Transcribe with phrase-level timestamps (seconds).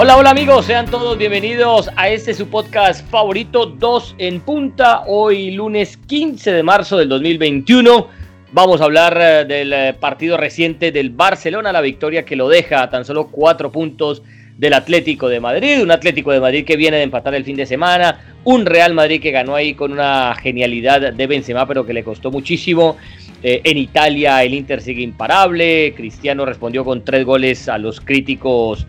[0.00, 5.50] Hola, hola amigos, sean todos bienvenidos a este su podcast favorito, 2 en punta, hoy
[5.50, 8.06] lunes 15 de marzo del 2021.
[8.52, 12.84] Vamos a hablar eh, del eh, partido reciente del Barcelona, la victoria que lo deja
[12.84, 14.22] a tan solo cuatro puntos
[14.56, 17.66] del Atlético de Madrid, un Atlético de Madrid que viene de empatar el fin de
[17.66, 22.04] semana, un Real Madrid que ganó ahí con una genialidad de Benzema, pero que le
[22.04, 22.96] costó muchísimo.
[23.42, 28.86] Eh, en Italia el Inter sigue imparable, Cristiano respondió con tres goles a los críticos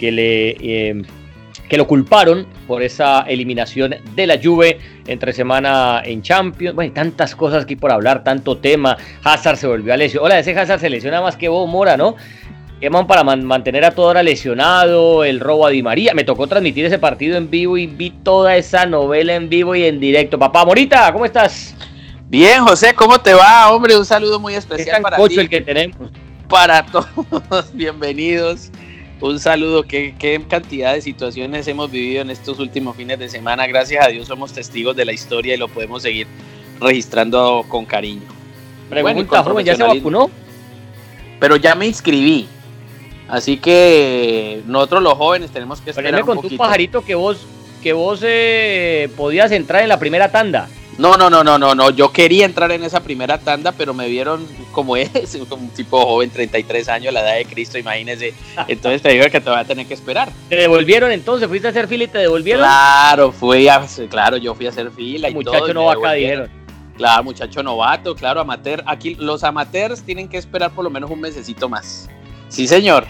[0.00, 1.02] que le eh,
[1.68, 6.74] que lo culparon por esa eliminación de la Juve entre semana en Champions.
[6.74, 8.96] Bueno, tantas cosas aquí por hablar, tanto tema.
[9.22, 10.26] Hazard se volvió a lesionar.
[10.26, 12.16] Hola, ese Hazard se lesiona más que vos, Mora, ¿no?
[12.80, 16.12] Queman para mantener a toda hora lesionado, el robo a Di María.
[16.12, 19.84] Me tocó transmitir ese partido en vivo y vi toda esa novela en vivo y
[19.84, 20.40] en directo.
[20.40, 21.76] Papá Morita, ¿cómo estás?
[22.28, 23.70] Bien, José, ¿cómo te va?
[23.70, 25.38] Hombre, un saludo muy especial para ti.
[25.38, 26.10] el que tenemos.
[26.48, 28.72] Para todos, bienvenidos
[29.20, 33.66] un saludo, ¿Qué, qué cantidad de situaciones hemos vivido en estos últimos fines de semana.
[33.66, 36.26] Gracias a Dios somos testigos de la historia y lo podemos seguir
[36.80, 38.22] registrando con cariño.
[38.88, 40.30] Pregunta, ¿ya se vacunó?
[41.38, 42.48] Pero ya me inscribí.
[43.28, 47.46] Así que nosotros los jóvenes tenemos que esperar Pero con tu pajarito que vos,
[47.82, 50.68] que vos eh, podías entrar en la primera tanda.
[51.00, 51.88] No, no, no, no, no, no.
[51.88, 55.08] Yo quería entrar en esa primera tanda, pero me vieron como es,
[55.48, 58.34] como un tipo joven, 33 años, la edad de Cristo, imagínese.
[58.68, 60.28] Entonces te digo que te voy a tener que esperar.
[60.50, 61.48] ¿Te devolvieron entonces?
[61.48, 62.60] ¿Fuiste a hacer fila y te devolvieron?
[62.60, 65.94] Claro, fui a, claro, yo fui a hacer fila y muchacho todo.
[65.94, 66.50] Muchacho dijeron.
[66.98, 68.82] Claro, muchacho novato, claro, amateur.
[68.84, 72.10] Aquí los amateurs tienen que esperar por lo menos un mesecito más.
[72.50, 73.06] Sí, señor.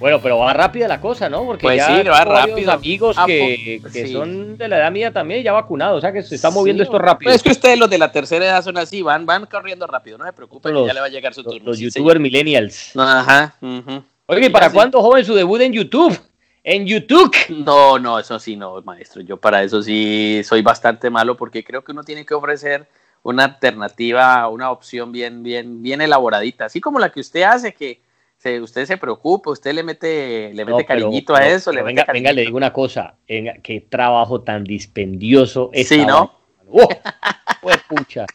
[0.00, 1.44] Bueno, pero va rápida la cosa, ¿no?
[1.44, 2.72] Porque pues ya sí, va rápido.
[2.72, 6.50] amigos que, son de la edad mía también ya vacunados, o sea que se está
[6.50, 7.28] moviendo esto rápido.
[7.28, 10.16] Pues es que ustedes los de la tercera edad son así, van, van corriendo rápido,
[10.16, 11.60] no se preocupen, ya le va a llegar su turno.
[11.66, 12.96] Los youtubers millennials.
[12.96, 13.54] Ajá.
[14.26, 16.18] Oye, ¿para cuándo joven su debut en YouTube?
[16.64, 17.34] En YouTube.
[17.48, 19.20] No, no, eso sí, no, maestro.
[19.22, 22.86] Yo para eso sí soy bastante malo porque creo que uno tiene que ofrecer
[23.22, 28.00] una alternativa, una opción bien, bien, bien elaboradita, así como la que usted hace, que
[28.62, 31.72] usted se preocupa, usted le mete, le mete cariñito a eso.
[31.72, 35.88] le venga, venga, le digo una cosa, venga, qué trabajo tan dispendioso es.
[35.88, 36.38] Sí, ¿no?
[37.60, 38.26] pues pucha.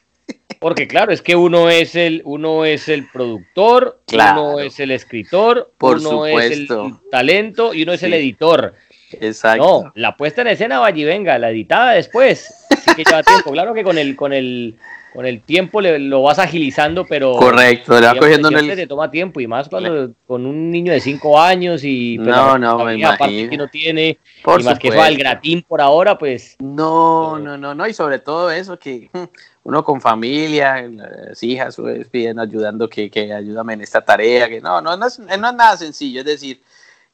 [0.60, 5.72] Porque claro, es que uno es el, uno es el productor, uno es el escritor,
[5.78, 6.68] Por uno es el
[7.12, 8.74] talento y uno es el editor.
[9.12, 9.84] Exacto.
[9.84, 12.65] No, la puesta en escena va allí, venga, la editada después.
[12.86, 13.52] Así que lleva tiempo.
[13.52, 14.78] Claro que con el, con el,
[15.14, 17.34] con el tiempo le, lo vas agilizando, pero.
[17.34, 18.76] Correcto, le va cogiendo en el.
[18.76, 22.18] Te toma tiempo y más cuando con un niño de 5 años y.
[22.18, 23.50] no, no, me imagino.
[23.50, 24.18] que no tiene.
[24.60, 26.56] y más que eso al gratín por ahora, pues.
[26.60, 29.10] No, no, no, no, y sobre todo eso que
[29.64, 34.62] uno con familia, las hijas, pues, piden ayudando que, que ayúdame en esta tarea, que
[34.62, 36.62] no, no, no es, no es nada sencillo, es decir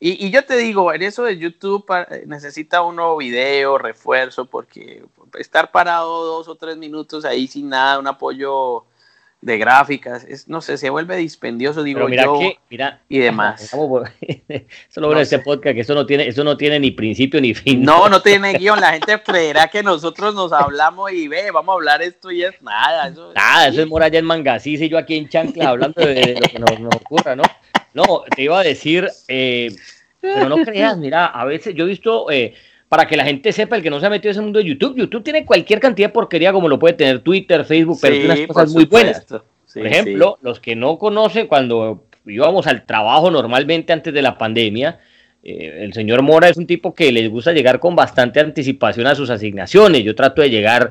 [0.04, 5.04] y, yo te digo, en eso de YouTube eh, necesita uno video, refuerzo, porque
[5.40, 8.86] estar parado dos o tres minutos ahí sin nada, un apoyo
[9.42, 13.60] de gráficas, es, no sé, se vuelve dispendioso, digo mira yo, que, mira, y demás.
[14.90, 17.82] Solo bueno este podcast, que eso no tiene, eso no tiene ni principio ni fin.
[17.82, 21.76] No, no tiene guion, la gente creerá que nosotros nos hablamos y ve, vamos a
[21.76, 23.08] hablar esto y es nada.
[23.08, 26.48] Eso, nada, eso es Moraya en Mangasís y yo aquí en Chancla hablando de, lo
[26.48, 27.44] que nos, nos ocurra, ¿no?
[27.94, 29.76] No, te iba a decir, eh,
[30.22, 32.54] pero no creas, mira, a veces yo he visto, eh,
[32.92, 34.66] para que la gente sepa, el que no se ha metido en ese mundo de
[34.66, 38.34] YouTube, YouTube tiene cualquier cantidad de porquería como lo puede tener Twitter, Facebook, pero tiene
[38.34, 39.26] unas cosas muy buenas.
[39.26, 45.00] por ejemplo, los que no conocen, cuando íbamos al trabajo normalmente antes de la pandemia,
[45.44, 49.16] eh, el señor Mora es un tipo que les gusta llegar con bastante anticipación a
[49.16, 50.04] sus asignaciones.
[50.04, 50.90] Yo trato de llegar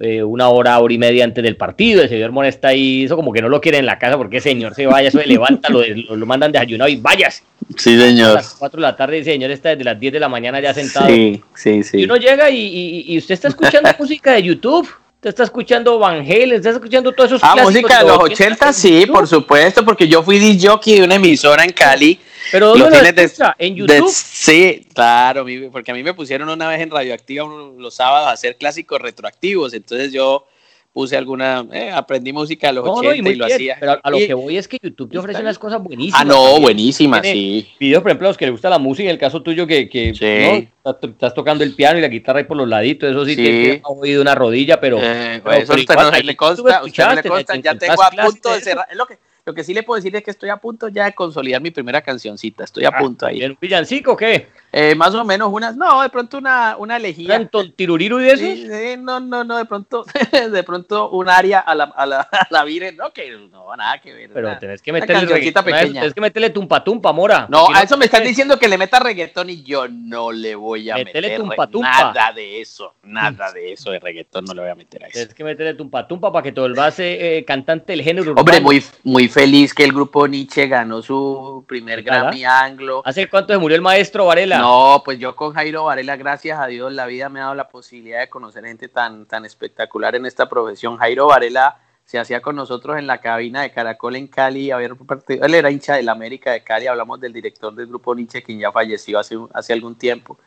[0.00, 2.02] eh, una hora, hora y media antes del partido.
[2.02, 4.38] El señor Mora está ahí, eso como que no lo quiere en la casa porque
[4.38, 7.44] el señor se vaya, eso se levanta, lo, lo, mandan desayunado y vayas.
[7.76, 8.30] Sí, señor.
[8.30, 10.60] A las 4 de la tarde el señor está desde las 10 de la mañana
[10.60, 11.06] ya sentado.
[11.06, 11.98] Sí, sí, sí.
[11.98, 14.88] Y uno llega y, y, usted está escuchando música de YouTube.
[15.14, 19.06] Usted está escuchando Van Halen, está escuchando todos esos Ah, música de los 80, sí,
[19.06, 22.18] por supuesto, porque yo fui DJ de una emisora en Cali
[22.50, 24.10] pero ¿dónde lo, ¿En YouTube?
[24.10, 27.46] sí, claro, porque a mí me pusieron una vez en Radioactiva
[27.78, 30.46] los sábados a hacer clásicos retroactivos, entonces yo
[30.92, 33.76] puse alguna, eh, aprendí música a los 80 y, lo hacía.
[33.80, 36.20] Pero a lo que voy es que YouTube te ofrece unas cosas buenísimas.
[36.20, 37.66] Ah, no, buenísimas, sí.
[37.80, 39.88] Videos, por ejemplo, a los que les gusta la música, en el caso tuyo que,
[39.88, 43.80] que estás, tocando el piano y la guitarra ahí por los laditos, eso sí, te
[43.82, 44.98] ha oído una rodilla, pero...
[45.00, 48.52] Eh, pues eso usted no le consta, usted no le consta, ya tengo a punto
[48.52, 50.58] de cerrar, es lo que Lo que sí le puedo decir es que estoy a
[50.58, 52.62] punto ya de consolidar mi primera cancioncita.
[52.62, 53.44] Estoy a ah, punto ahí.
[53.44, 54.48] ¿Un villancico o qué?
[54.74, 57.28] Eh, más o menos unas, no, de pronto una, una elegía.
[57.28, 58.38] ¿Tanto tiruriru y eso?
[58.38, 58.66] Sí,
[58.98, 60.06] no, no, no, de pronto,
[60.50, 64.00] de pronto un área a la, a la, a la vire, no, que no, nada
[64.00, 64.30] que ver.
[64.32, 66.00] Pero tenés que meterle, pequeña.
[66.00, 67.46] Tenés que meterle tumpa tumpa, mora.
[67.50, 70.88] No, a eso me están diciendo que le meta reggaetón y yo no le voy
[70.88, 71.90] a meter tumpa, tumpa.
[71.90, 75.12] nada de eso, nada de eso de reggaetón no le voy a meter a eso.
[75.18, 78.60] Tienes que meterle tumpa tumpa para que todo el base eh, cantante del género Hombre,
[78.62, 83.02] muy, muy feliz que el grupo Nietzsche ganó su primer Grammy Anglo.
[83.04, 84.61] ¿Hace cuánto se murió el maestro Varela?
[84.62, 87.68] No, pues yo con Jairo Varela, gracias a Dios, la vida me ha dado la
[87.68, 90.98] posibilidad de conocer gente tan, tan espectacular en esta profesión.
[90.98, 95.68] Jairo Varela se hacía con nosotros en la cabina de Caracol en Cali, él era
[95.68, 99.36] hincha del América de Cali, hablamos del director del grupo Nietzsche, quien ya falleció hace,
[99.52, 100.38] hace algún tiempo,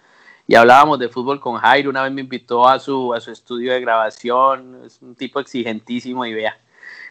[0.47, 3.73] y hablábamos de fútbol con Jairo, una vez me invitó a su, a su estudio
[3.73, 6.57] de grabación, es un tipo exigentísimo y vea,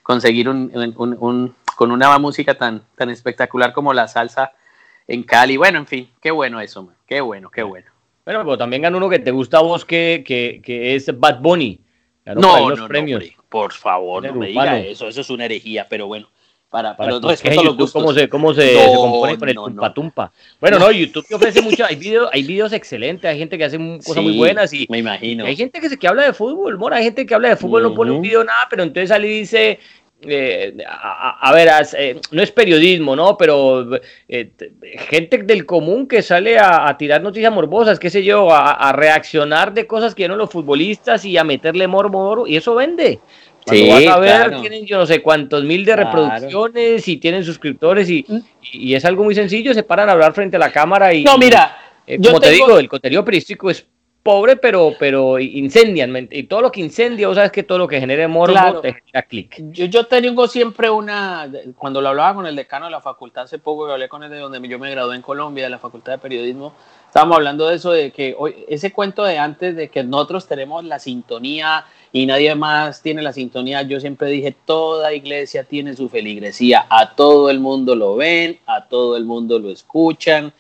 [0.03, 4.53] conseguir un, con una música tan, tan espectacular como la salsa
[5.07, 7.87] en Cali, bueno, en fin, qué bueno eso, qué bueno, qué bueno.
[8.25, 11.41] Bueno, pero también ganó uno que te gusta a vos, que, que, que es Bad
[11.41, 11.81] Bunny.
[12.25, 13.25] no, no, premios.
[13.49, 16.29] por favor, no me diga eso, eso es una herejía, pero bueno.
[16.75, 20.33] Para, para los YouTube, ¿Cómo se, cómo se, compone con el tumpa tumpa?
[20.61, 23.79] Bueno, no, YouTube te ofrece mucho, hay videos, hay videos excelentes, hay gente que hace
[24.05, 25.45] cosas muy buenas y me imagino.
[25.45, 27.85] Hay gente que, se, que habla de fútbol, mora, hay gente que habla de fútbol,
[27.85, 29.79] no pone un video nada, pero entonces sale y dice,
[30.27, 31.69] eh, a, ver,
[31.99, 33.37] eh, no es periodismo, ¿no?
[33.37, 33.89] Pero
[34.29, 34.51] eh,
[35.09, 39.87] gente del común que sale a, tirar noticias morbosas, qué sé yo, a, reaccionar de
[39.87, 43.21] cosas que no los futbolistas y a meterle morbo, y eso vende.
[43.67, 48.11] Cuando vas a ver, tienen yo no sé cuántos mil de reproducciones y tienen suscriptores
[48.11, 48.27] y,
[48.73, 51.25] y, es algo muy sencillo, se paran a hablar frente a la cámara y...
[51.25, 51.77] No, mira,
[52.23, 53.87] como te digo, el contenido periodístico es
[54.25, 56.29] pobre, pero, pero incendian.
[56.31, 59.23] Y todo lo que incendia, vos sabes que todo lo que genere morbo te genera
[59.23, 59.63] clic.
[59.71, 63.59] Yo, yo tengo siempre una, cuando lo hablaba con el decano de la facultad hace
[63.59, 66.13] poco, que hablé con él de donde yo me gradué en Colombia, de la facultad
[66.13, 66.73] de periodismo,
[67.07, 70.83] estábamos hablando de eso, de que hoy, ese cuento de antes, de que nosotros tenemos
[70.85, 76.09] la sintonía y nadie más tiene la sintonía, yo siempre dije, toda iglesia tiene su
[76.09, 80.55] feligresía, a todo el mundo lo ven, a todo el mundo lo escuchan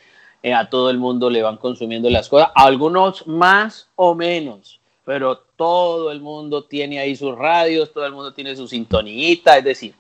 [0.44, 5.38] eh, a todo el mundo le van consumiendo las cosas, algunos más o menos, pero
[5.56, 9.94] todo el mundo tiene ahí sus radios, todo el mundo tiene su sintonita, es decir,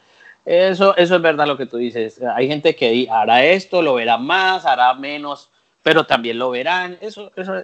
[0.44, 2.20] eso, eso es verdad lo que tú dices.
[2.36, 5.48] Hay gente que hará esto, lo verá más, hará menos,
[5.82, 6.98] pero también lo verán.
[7.00, 7.54] Eso, eso,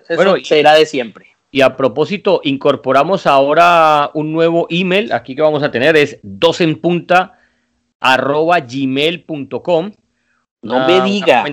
[0.42, 1.36] será de siempre.
[1.50, 5.12] Y a propósito, incorporamos ahora un nuevo email.
[5.12, 7.38] Aquí que vamos a tener es dosenpunta
[8.00, 9.92] arroba gmail.com.
[10.62, 11.44] No me diga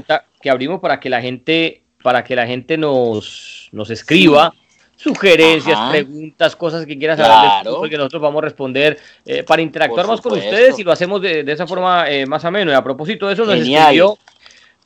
[0.47, 4.53] que abrimos para que la gente, para que la gente nos, nos escriba.
[4.95, 10.21] Sugerencias, preguntas, cosas que quieras saber porque nosotros vamos a responder eh, para interactuar más
[10.21, 12.71] con ustedes y lo hacemos de, esa forma eh, más ameno.
[12.71, 14.17] Y a propósito de eso, nos escribió,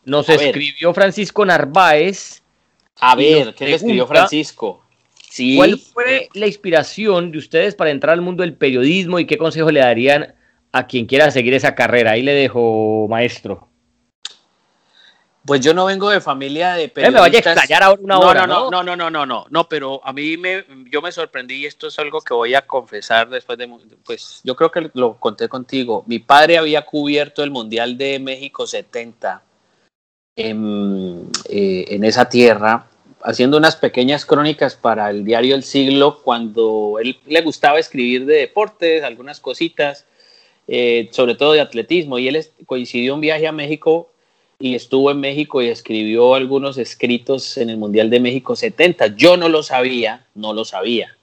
[0.04, 2.42] nos escribió Francisco Narváez.
[3.00, 4.84] A ver, ¿qué le escribió Francisco?
[5.30, 5.56] Sí.
[5.56, 9.72] ¿Cuál fue la inspiración de ustedes para entrar al mundo del periodismo y qué consejo
[9.72, 10.34] le darían
[10.74, 12.12] a quien quiera seguir esa carrera?
[12.12, 13.71] Ahí le dejo, maestro.
[15.44, 17.56] Pues yo no vengo de familia de periodistas.
[17.56, 20.14] Me vaya a ahora una hora, no, no, no, no, no, no, no, pero a
[20.14, 23.68] mí me, yo me sorprendí y esto es algo que voy a confesar después de,
[24.06, 26.04] pues yo creo que lo conté contigo.
[26.06, 29.42] Mi padre había cubierto el Mundial de México 70
[30.36, 32.86] en, eh, en esa tierra,
[33.24, 38.36] haciendo unas pequeñas crónicas para el diario El Siglo, cuando él le gustaba escribir de
[38.36, 40.06] deportes, algunas cositas,
[40.68, 44.11] eh, sobre todo de atletismo, y él coincidió un viaje a México
[44.62, 49.16] y estuvo en México y escribió algunos escritos en el Mundial de México 70.
[49.16, 51.18] Yo no lo sabía, no lo sabía.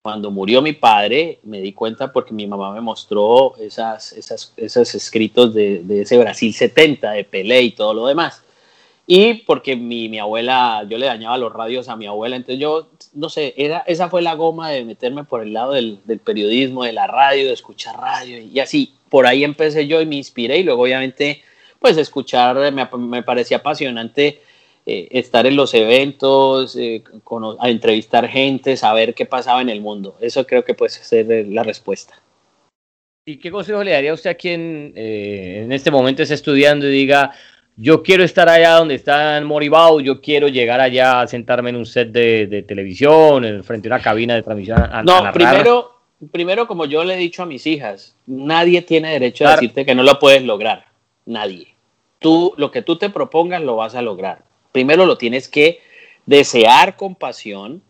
[0.00, 4.94] Cuando murió mi padre, me di cuenta porque mi mamá me mostró esas, esas, esos
[4.94, 8.42] escritos de, de, ese Brasil 70, de Pelé y todo lo demás.
[9.06, 12.88] Y porque mi, mi, abuela, yo le dañaba los radios a mi abuela, entonces yo,
[13.14, 16.84] no sé, era, esa fue la goma de meterme por el lado del, del periodismo,
[16.84, 20.58] de la radio, de escuchar radio, y así, por ahí empecé yo y me inspiré,
[20.58, 21.42] y luego obviamente
[21.78, 24.40] pues escuchar, me, parecía apasionante
[24.84, 27.02] eh, estar en los eventos, eh,
[27.58, 30.16] a entrevistar gente, saber qué pasaba en el mundo.
[30.20, 32.20] Eso creo que puede ser eh, la respuesta.
[33.26, 36.90] ¿Y qué consejo le daría a usted a quien en este momento está estudiando y
[36.90, 37.32] diga,
[37.76, 41.84] yo quiero estar allá donde está Moribau, yo quiero llegar allá a sentarme en un
[41.84, 44.82] set de, televisión, frente a una cabina de transmisión?
[45.04, 46.00] no, primero,
[46.32, 49.94] primero, como yo le he dicho a mis hijas, nadie tiene derecho a decirte que
[49.94, 50.87] no lo puedes lograr
[51.28, 51.74] nadie.
[52.18, 54.42] Tú, lo que tú te propongas lo vas a lograr.
[54.72, 55.80] Primero lo tienes que
[56.26, 57.82] desear con pasión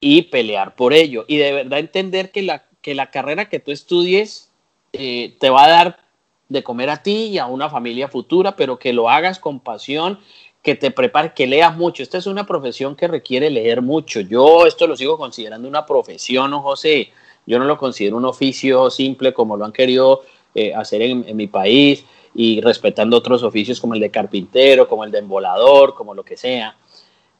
[0.00, 1.24] y pelear por ello.
[1.28, 4.50] Y de verdad entender que la, que la carrera que tú estudies
[4.92, 6.00] eh, te va a dar
[6.48, 10.18] de comer a ti y a una familia futura, pero que lo hagas con pasión,
[10.62, 12.02] que te prepare, que leas mucho.
[12.02, 14.20] Esta es una profesión que requiere leer mucho.
[14.20, 17.10] Yo esto lo sigo considerando una profesión, ¿no, José?
[17.46, 20.22] Yo no lo considero un oficio simple como lo han querido
[20.54, 25.10] eh, hacer en mi país y respetando otros oficios como el de carpintero, como el
[25.10, 26.76] de embolador, como lo que sea.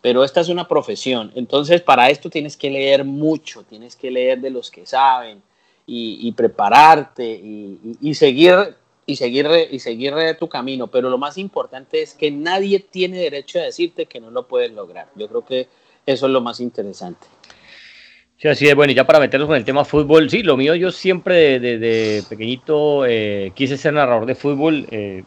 [0.00, 1.32] Pero esta es una profesión.
[1.34, 5.42] Entonces, para esto tienes que leer mucho, tienes que leer de los que saben
[5.86, 8.54] y, prepararte y, seguir
[9.06, 10.88] y seguir y seguir tu camino.
[10.88, 14.72] Pero lo más importante es que nadie tiene derecho a decirte que no lo puedes
[14.72, 15.08] lograr.
[15.14, 15.68] Yo creo que
[16.04, 17.26] eso es lo más interesante.
[18.42, 18.74] Sí, así es.
[18.74, 22.28] Bueno, y ya para meternos con el tema fútbol, sí, lo mío yo siempre desde
[22.28, 24.88] pequeñito eh, quise ser narrador de fútbol.
[24.90, 25.22] Eh,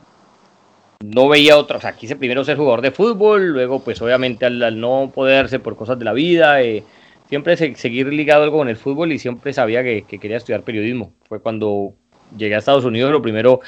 [0.99, 4.81] no veía otra, o sea, quise primero ser jugador de fútbol, luego pues obviamente al,
[4.81, 6.83] no poderse por cosas de la vida, eh,
[7.29, 11.13] siempre seguir ligado algo con el fútbol y siempre sabía que, quería estudiar periodismo.
[11.29, 11.93] Fue cuando
[12.37, 13.61] llegué a Estados Unidos, lo primero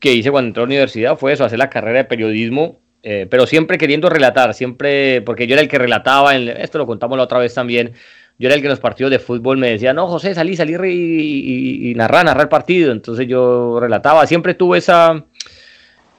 [0.00, 3.46] que hice cuando entré a la universidad fue eso, hacer la carrera de periodismo, pero
[3.46, 7.38] siempre queriendo relatar, siempre, porque yo era el que relataba, esto lo contamos la otra
[7.38, 7.92] vez también,
[8.38, 10.74] yo era el que en los partidos de fútbol me decía, no, José, salí, salí
[10.74, 12.92] y, y, narrar, narrar el partido.
[12.92, 15.24] Entonces yo relataba, siempre tuve esa,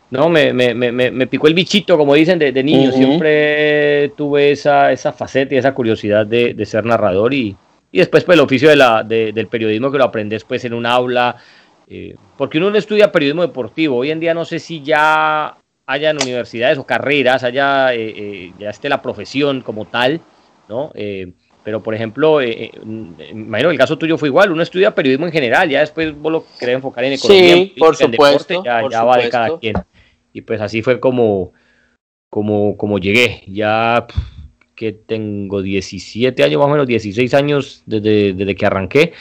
[0.09, 2.91] no, me, me, me, me picó el bichito, como dicen, de, niño.
[2.91, 7.55] Siempre tuve esa, esa faceta y esa curiosidad de, de ser narrador y,
[7.91, 10.85] y, después pues el oficio de la, del periodismo que lo aprendes pues en un
[10.85, 11.35] aula.
[11.89, 13.97] Eh, porque uno no estudia periodismo deportivo.
[13.97, 18.69] Hoy en día no sé si ya hayan universidades o carreras, haya, eh, eh, ya
[18.69, 20.21] esté la profesión como tal,
[20.67, 20.91] ¿no?
[21.67, 25.33] Pero, por ejemplo, eh, eh imagino el caso tuyo fue igual, uno estudia periodismo en
[25.33, 29.17] general, ya después vos lo querés enfocar en economía, sí, por supuesto, deporte, ya, va
[29.17, 29.75] de cada quien.
[30.31, 31.51] Y pues así fue como,
[32.29, 33.43] como, como llegué.
[33.47, 34.07] Ya
[34.75, 39.11] que tengo 17 años, más o menos 16 años desde, desde que arranqué.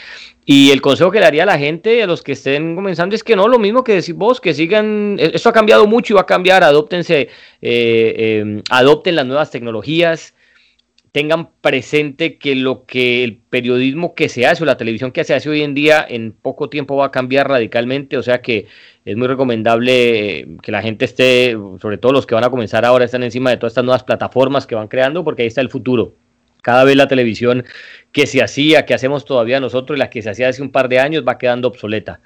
[0.45, 3.25] Y el consejo que le daría a la gente, a los que estén comenzando, es
[3.25, 6.15] que no, lo mismo que decís vos, que sigan, e-, esto ha cambiado mucho y
[6.15, 7.29] va a cambiar, adóptense, eh,
[7.61, 10.36] eh, adopten las nuevas tecnologías,
[11.17, 15.33] tengan presente que lo que el periodismo que se hace o la televisión que se
[15.33, 18.67] hace hoy en día en poco tiempo va a cambiar radicalmente, o sea que
[19.07, 22.85] es muy recomendable eh, que la gente esté, sobre todo los que van a comenzar
[22.85, 25.71] ahora, están encima de todas estas nuevas plataformas que van creando, porque ahí está el
[25.71, 26.13] futuro.
[26.61, 27.65] Cada vez la televisión
[28.13, 30.91] que se hacía, que hacemos todavía nosotros, y la que se hacía hace un par
[30.91, 32.21] de años, va quedando obsoleta.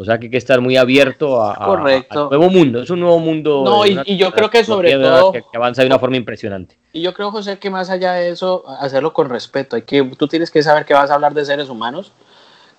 [0.00, 2.82] O sea que hay que estar muy abierto a, un nuevo mundo.
[2.82, 3.64] Es un nuevo mundo.
[3.64, 5.32] No, y, yo creo que sobre todo.
[5.32, 6.78] Que, avanza de una forma impresionante.
[6.92, 9.74] Y yo creo, José, que más allá de eso, hacerlo con respeto.
[9.74, 12.12] Hay que, tú tienes que saber que vas a hablar de seres humanos.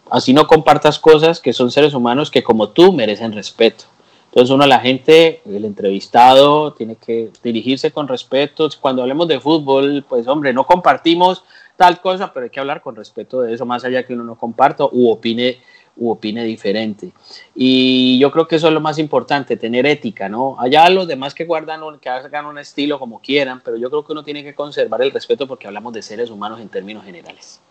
[0.10, 3.84] Así no compartas cosas que son seres humanos que, como tú, merecen respeto.
[4.28, 8.70] Entonces, uno, la gente, el entrevistado, tiene que dirigirse con respeto.
[8.80, 11.44] Cuando hablemos de fútbol, pues, hombre, no compartimos
[11.76, 14.36] tal cosa, pero hay que hablar con respeto de eso, más allá que uno no
[14.36, 15.60] comparta u opine
[16.00, 17.12] u opine diferente.
[17.54, 20.60] Y yo creo que eso es lo más importante, tener ética, ¿no?
[20.60, 24.06] Allá los demás que guardan, un, que hagan un estilo como quieran, pero yo creo
[24.06, 27.62] que uno tiene que conservar el respeto porque hablamos de seres humanos en términos generales.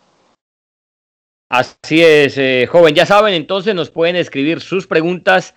[1.48, 2.94] Así es, eh, joven.
[2.94, 5.54] Ya saben, entonces nos pueden escribir sus preguntas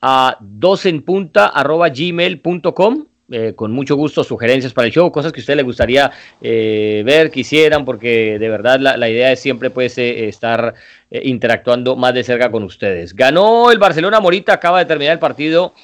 [0.00, 5.62] a dosenpunta.gmail.com eh, con mucho gusto sugerencias para el show, cosas que a usted le
[5.62, 6.10] gustaría
[6.40, 10.74] eh, ver, quisieran, porque de verdad la, idea es siempre pues eh, estar
[11.10, 13.14] interactuando más de cerca con ustedes.
[13.14, 15.74] Ganó el Barcelona Morita, acaba de terminar el partido,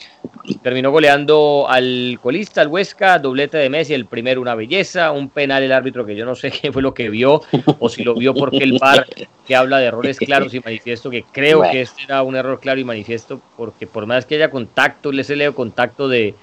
[0.63, 5.63] terminó goleando al colista, al Huesca, doblete de Messi, el primero una belleza, un penal
[5.63, 7.43] el árbitro que yo no sé qué fue lo que vio,
[7.79, 9.07] o si lo vio porque el VAR
[9.47, 12.81] que habla de errores claros y manifiesto, que creo que este era un error claro
[12.81, 16.35] y manifiesto, porque por más que haya contacto, le se leo contacto de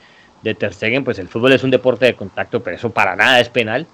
[0.45, 3.39] de Ter Stegen, pues el fútbol es un deporte de contacto, pero eso para nada
[3.39, 3.87] es penal.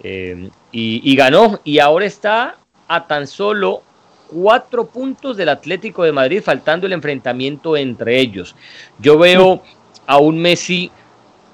[0.00, 2.56] Eh, y, ganó, y ahora está
[2.88, 3.82] a tan solo
[4.28, 8.56] cuatro puntos del Atlético de Madrid, faltando el enfrentamiento entre ellos.
[8.98, 9.62] Yo veo
[10.06, 10.90] a un Messi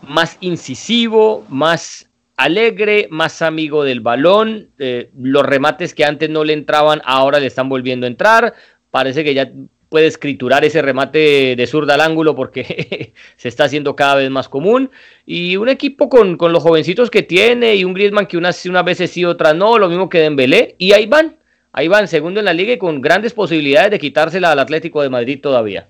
[0.02, 4.68] más incisivo, más alegre, más amigo del balón.
[4.78, 8.54] Eh, los remates que antes no le entraban, ahora le están volviendo a entrar.
[8.92, 9.50] Parece que ya
[9.88, 14.48] puede escriturar ese remate de zurda al ángulo porque se está haciendo cada vez más
[14.48, 14.90] común.
[15.26, 19.10] Y un equipo con, los jovencitos que tiene y un Griezmann que unas, unas veces
[19.10, 20.74] sí, otras no, lo mismo que Dembélé.
[20.78, 21.36] Y ahí van,
[21.72, 25.10] ahí van, segundo en la liga y con grandes posibilidades de quitársela al Atlético de
[25.10, 25.88] Madrid todavía.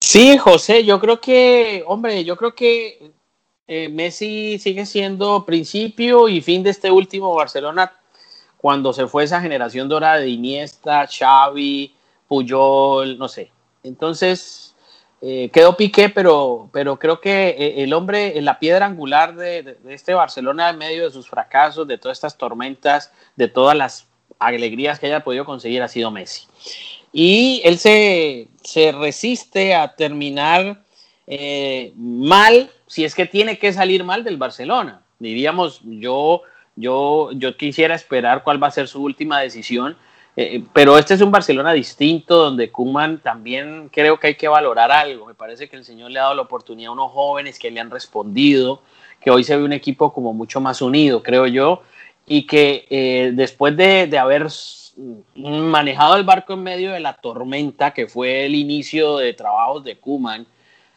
[0.00, 3.12] Sí, José, yo creo que, hombre, yo creo que
[3.66, 7.92] eh, Messi sigue siendo principio y fin de este último Barcelona
[8.64, 11.94] cuando se fue esa generación dorada de Iniesta, Xavi,
[12.26, 13.52] Puyol, no sé.
[13.82, 14.74] Entonces,
[15.20, 20.14] eh, quedó Piqué, pero, pero creo que eh, el hombre, la piedra angular de, este
[20.14, 24.06] Barcelona en medio de sus fracasos, de todas estas tormentas, de todas las
[24.38, 26.46] alegrías que haya podido conseguir, ha sido Messi.
[27.12, 30.82] y él se, se resiste a terminar
[31.26, 35.02] eh, mal, si es que tiene que salir mal del Barcelona.
[35.18, 36.44] Diríamos, yo,
[36.76, 39.96] yo, yo quisiera esperar cuál va a ser su última decisión,
[40.36, 44.90] eh, pero este es un Barcelona distinto donde Kuman también creo que hay que valorar
[44.90, 45.26] algo.
[45.26, 47.80] Me parece que el señor le ha dado la oportunidad a unos jóvenes que le
[47.80, 48.82] han respondido,
[49.20, 51.82] que hoy se ve un equipo como mucho más unido, creo yo,
[52.26, 54.48] y que eh, después de, de haber
[55.36, 59.96] manejado el barco en medio de la tormenta, que fue el inicio de trabajos de
[59.96, 60.46] Kuman,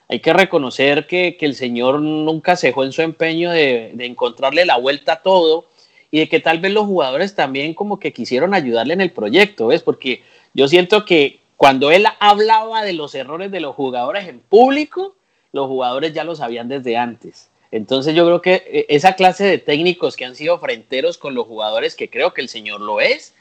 [0.09, 4.65] hay que reconocer que, que, el señor nunca cejó en su empeño de, de, encontrarle
[4.65, 5.67] la vuelta a todo
[6.11, 9.67] y de que tal vez los jugadores también como que quisieron ayudarle en el proyecto,
[9.67, 9.83] ¿ves?
[9.83, 10.23] Porque
[10.53, 15.15] yo siento que cuando él hablaba de los errores de los jugadores en público,
[15.51, 17.49] los jugadores ya lo sabían desde antes.
[17.71, 21.47] Entonces yo creo que eh, esa clase de técnicos que han sido fronteros con los
[21.47, 23.33] jugadores, que creo que el señor lo es,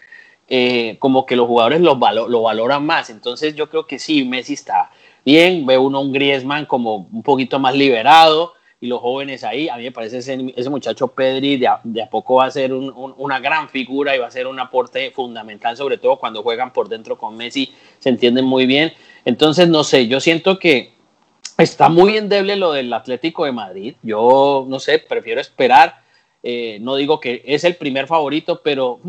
[0.49, 3.11] eh, como que los jugadores lo, valo lo valoran más.
[3.11, 4.91] Entonces yo creo que sí, Messi está
[5.27, 9.77] bien, ve uno un Griezmann como un poquito más liberado y los jóvenes ahí, a
[9.77, 12.73] mí me parece ese, ese muchacho Pedri de a, de a, poco va a ser
[12.73, 16.43] un, un, una gran figura y va a ser un aporte fundamental, sobre todo cuando
[16.43, 18.93] juegan por dentro con Messi, se entienden muy bien.
[19.25, 20.93] Entonces, no sé, yo siento que
[21.59, 23.97] está muy endeble lo del Atlético de Madrid.
[24.03, 26.03] Yo, no sé, prefiero esperar.
[26.43, 29.01] Eh, no digo que es el primer favorito, pero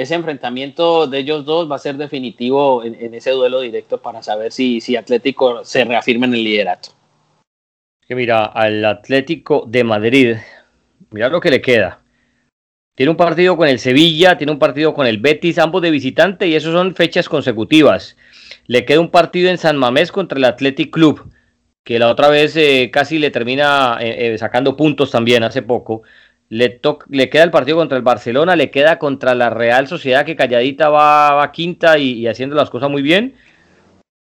[0.00, 4.52] ese enfrentamiento de ellos dos va a ser definitivo en, ese duelo directo para saber
[4.52, 6.90] si, si, Atlético se reafirma en el liderato.
[8.06, 10.36] Que mira, al Atlético de Madrid,
[11.10, 12.00] mira lo que le queda.
[12.94, 16.46] Tiene un partido con el Sevilla, tiene un partido con el Betis, ambos de visitante,
[16.46, 18.16] y eso son fechas consecutivas.
[18.66, 21.30] Le queda un partido en San Mamés contra el Athletic Club,
[21.84, 26.02] que la otra vez eh, casi le termina eh, eh, sacando puntos también hace poco.
[26.50, 30.36] Le, le, queda el partido contra el Barcelona, le queda contra la Real Sociedad, que
[30.36, 33.34] calladita va, va quinta y, y, haciendo las cosas muy bien.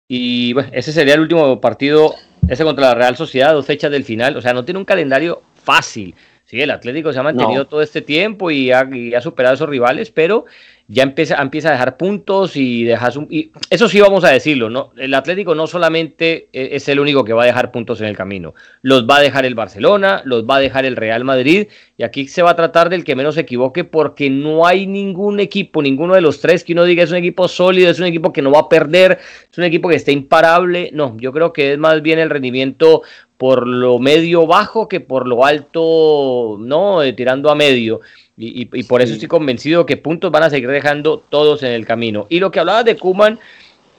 [0.07, 2.15] Y bueno, ese sería el último partido,
[2.49, 4.37] ese contra la Real Sociedad, dos fechas del final.
[4.37, 6.15] O sea, no tiene un calendario fácil.
[6.51, 7.69] Sí, el Atlético se ha mantenido no.
[7.69, 10.47] todo este tiempo y ha, y ha, superado a esos rivales, pero
[10.93, 14.71] ya empieza, empieza a dejar puntos y dejas un, y eso sí vamos a decirlo,
[14.71, 14.91] ¿no?
[14.97, 18.55] El Atlético no solamente es el único que va a dejar puntos en el camino,
[18.83, 22.27] los va a dejar el Barcelona, los va a dejar el Real Madrid, y aquí
[22.27, 26.17] se va a tratar del que menos se equivoque porque no hay ningún equipo, ninguno
[26.17, 28.51] de los tres que uno diga es un equipo sólido, es un equipo que no
[28.51, 32.03] va a perder, es un equipo que está imparable, no, yo creo que es más
[32.03, 33.03] bien el rendimiento
[33.41, 37.03] por lo medio bajo que por lo alto, ¿no?
[37.03, 38.03] Eh, tirando a medio.
[38.37, 41.73] Y, y, y, por eso estoy convencido que puntos van a seguir dejando todos en
[41.73, 42.27] el camino.
[42.29, 43.39] Y lo que hablabas de Kuman,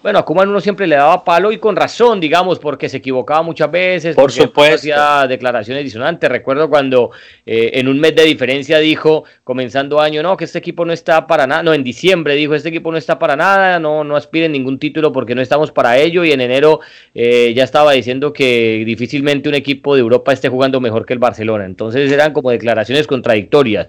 [0.02, 3.44] bueno, a Kuman uno siempre le daba palo y con razón, digamos, porque se equivocaba
[3.44, 4.76] muchas veces, por supuesto.
[4.76, 6.30] hacía declaraciones disonantes.
[6.30, 7.12] Recuerdo cuando
[7.46, 11.28] eh, en un mes de diferencia dijo, comenzando año, no, que este equipo no está
[11.28, 14.52] para nada, no, en diciembre dijo, este equipo no está para nada, no, no aspiren
[14.52, 16.80] ningún título porque no estamos para ello, y en enero
[17.14, 21.20] eh, ya estaba diciendo que difícilmente un equipo de Europa esté jugando mejor que el
[21.20, 21.66] Barcelona.
[21.66, 23.88] Entonces eran como declaraciones contradictorias.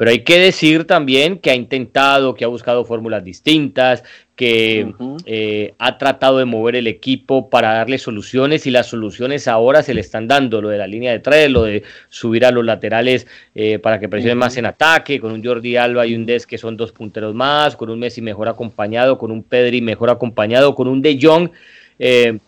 [0.00, 4.02] Pero hay que decir también que ha intentado, que ha buscado fórmulas distintas,
[4.34, 5.22] que uh -huh.
[5.26, 9.92] eh, ha tratado de mover el equipo para darle soluciones y las soluciones ahora se
[9.92, 13.26] le están dando, lo de la línea de tres, lo de subir a los laterales
[13.54, 14.44] eh, para que presionen uh -huh.
[14.46, 17.76] más en ataque, con un Jordi Alba y un Des que son dos punteros más,
[17.76, 21.50] con un Messi mejor acompañado, con un Pedri mejor acompañado, con un De Jong.
[21.98, 22.38] Eh,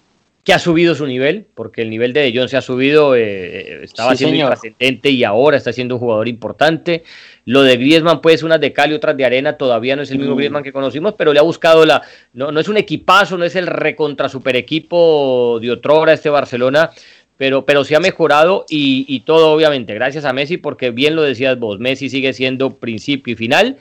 [0.44, 3.84] que ha subido su nivel, porque el nivel de De Jong se ha subido, eh,
[3.84, 7.04] estaba sí, siendo trascendente y ahora está siendo un jugador importante.
[7.44, 10.18] Lo de Griezmann, pues, unas de cal y otras de arena, todavía no es el
[10.18, 10.38] mismo mm.
[10.38, 12.02] Griezmann que conocimos, pero le ha buscado la.
[12.32, 16.90] No, no es un equipazo, no es el recontra super equipo de otrora este Barcelona,
[17.36, 21.22] pero, pero se ha mejorado y, y, todo, obviamente, gracias a Messi, porque bien lo
[21.22, 23.78] decías vos, Messi sigue siendo principio y final,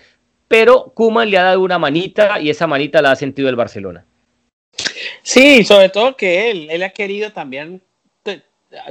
[0.47, 4.05] pero Kuman le ha dado una manita y esa manita la ha sentido el Barcelona.
[5.21, 7.81] Sí, sobre todo que él, él ha querido también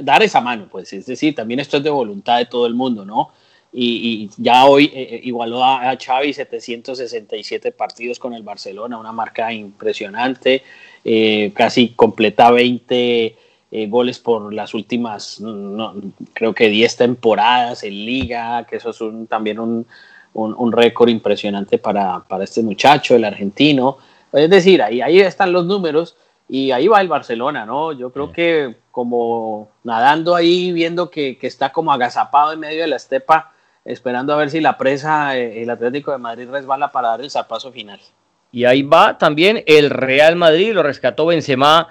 [0.01, 3.05] dar esa mano, pues, es decir, también esto es de voluntad de todo el mundo,
[3.05, 3.33] ¿no?
[3.73, 3.85] Y,
[4.25, 9.13] y ya hoy eh, eh igualó a, a, Xavi 767 partidos con el Barcelona, una
[9.13, 10.61] marca impresionante,
[11.05, 13.35] eh, casi completa 20
[13.73, 15.95] eh, goles por las últimas, no,
[16.33, 19.87] creo que 10 temporadas en liga, que eso es un, también un,
[20.33, 23.97] un, un récord impresionante para, para este muchacho, el argentino.
[24.33, 26.17] Es decir, ahí, ahí están los números
[26.49, 27.93] y ahí va el Barcelona, ¿no?
[27.93, 32.87] Yo creo que como nadando ahí, viendo que, que, está como agazapado en medio de
[32.87, 33.53] la estepa,
[33.85, 37.29] esperando a ver si la presa, eh, el Atlético de Madrid resbala para dar el
[37.29, 37.99] zapazo final.
[38.51, 41.87] Y ahí va también el Real Madrid, lo rescató Benzema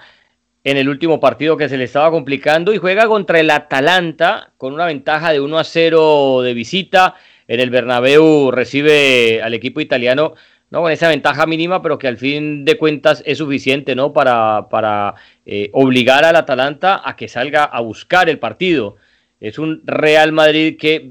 [0.63, 4.75] en el último partido que se le estaba complicando y juega contra el Atalanta con
[4.75, 7.15] una ventaja de 1 a 0 de visita.
[7.49, 10.35] En el Bernabéu recibe al equipo italiano
[10.71, 10.83] ¿no?
[10.83, 14.13] Con esa ventaja mínima, pero que al fin de cuentas es suficiente, ¿no?
[14.13, 18.97] Para, para eh, obligar al Atalanta a que salga a buscar el partido.
[19.41, 21.11] Es un Real Madrid que,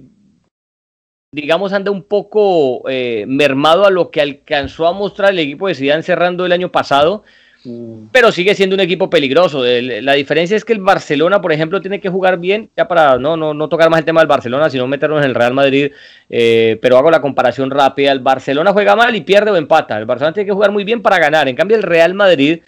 [1.31, 5.75] digamos, anda un poco eh, mermado a lo que alcanzó a mostrar el equipo de
[5.75, 7.23] Zidane cerrando el año pasado,
[7.65, 8.07] Mm.
[8.13, 9.63] pero sigue siendo un equipo peligroso.
[9.63, 13.35] La diferencia es que el Barcelona, por ejemplo, tiene que jugar bien, ya para no,
[13.35, 15.91] no, no tocar más el tema del Barcelona, sino meternos en el Real Madrid,
[16.29, 18.11] eh, pero hago la comparación rápida.
[18.11, 19.97] El Barcelona juega mal y pierde o empata.
[19.97, 21.49] El Barcelona tiene que jugar muy bien para ganar.
[21.49, 22.59] En cambio, el Real Madrid,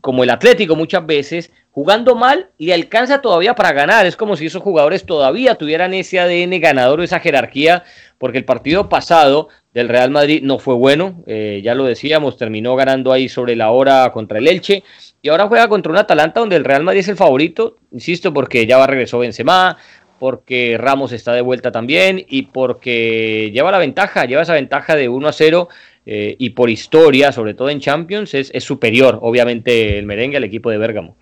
[0.00, 4.06] como el Atlético muchas veces, jugando mal y alcanza todavía para ganar.
[4.06, 7.84] Es como si esos jugadores todavía tuvieran ese ADN ganador o esa jerarquía,
[8.18, 12.76] porque el partido pasado del Real Madrid no fue bueno, eh, ya lo decíamos, terminó
[12.76, 14.82] ganando ahí sobre la hora contra el Elche
[15.20, 18.66] y ahora juega contra un Atalanta donde el Real Madrid es el favorito, insisto, porque
[18.66, 19.76] ya va regresó Benzema,
[20.18, 25.10] porque Ramos está de vuelta también y porque lleva la ventaja, lleva esa ventaja de
[25.10, 25.68] 1 a 0
[26.06, 30.70] eh, y por historia, sobre todo en Champions, es, superior, obviamente, el merengue al equipo
[30.70, 31.16] de Bérgamo.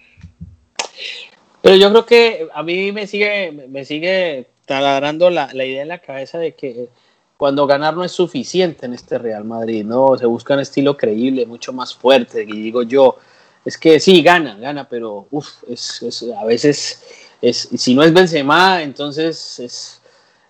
[1.62, 5.88] Pero yo creo que a mí me sigue, me sigue taladrando la, la idea en
[5.88, 6.88] la cabeza de que
[7.36, 10.16] cuando ganar no es suficiente en este Real Madrid, ¿no?
[10.16, 12.42] Se busca un estilo creíble, mucho más fuerte.
[12.42, 13.18] Y digo yo,
[13.64, 17.02] es que sí, gana, gana, pero uf, es, a veces,
[17.40, 20.00] es, si no es Benzema, entonces es,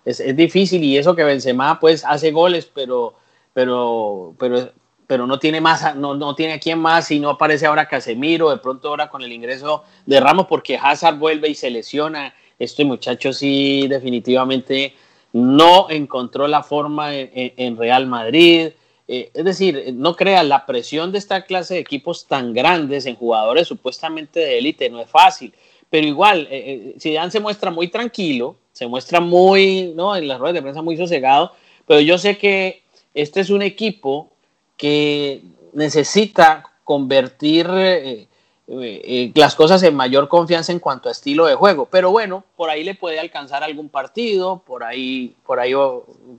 [0.04, 0.82] es, difícil.
[0.84, 3.14] Y eso que Benzema, pues, hace goles, pero,
[3.54, 4.72] pero, pero,
[5.06, 8.50] pero no tiene más, no, no tiene a quién más y no aparece ahora Casemiro,
[8.50, 12.34] de pronto ahora con el ingreso de Ramos, porque Hazard vuelve y se lesiona.
[12.58, 14.94] Este muchacho sí definitivamente
[15.32, 18.68] no encontró la forma en, Real Madrid.
[19.06, 23.16] Eh, es decir, no crea la presión de esta clase de equipos tan grandes en
[23.16, 25.52] jugadores supuestamente de élite, no es fácil.
[25.90, 30.16] Pero igual, eh, eh se muestra muy tranquilo, se muestra muy, ¿no?
[30.16, 31.52] En las ruedas de prensa muy sosegado,
[31.86, 32.83] pero yo sé que
[33.14, 34.29] este es un equipo
[34.77, 38.29] que necesita convertir eh, eh,
[38.68, 41.87] eh, las cosas en mayor confianza en cuanto a estilo de juego.
[41.90, 45.72] Pero bueno, por ahí le puede alcanzar algún partido, por ahí, por ahí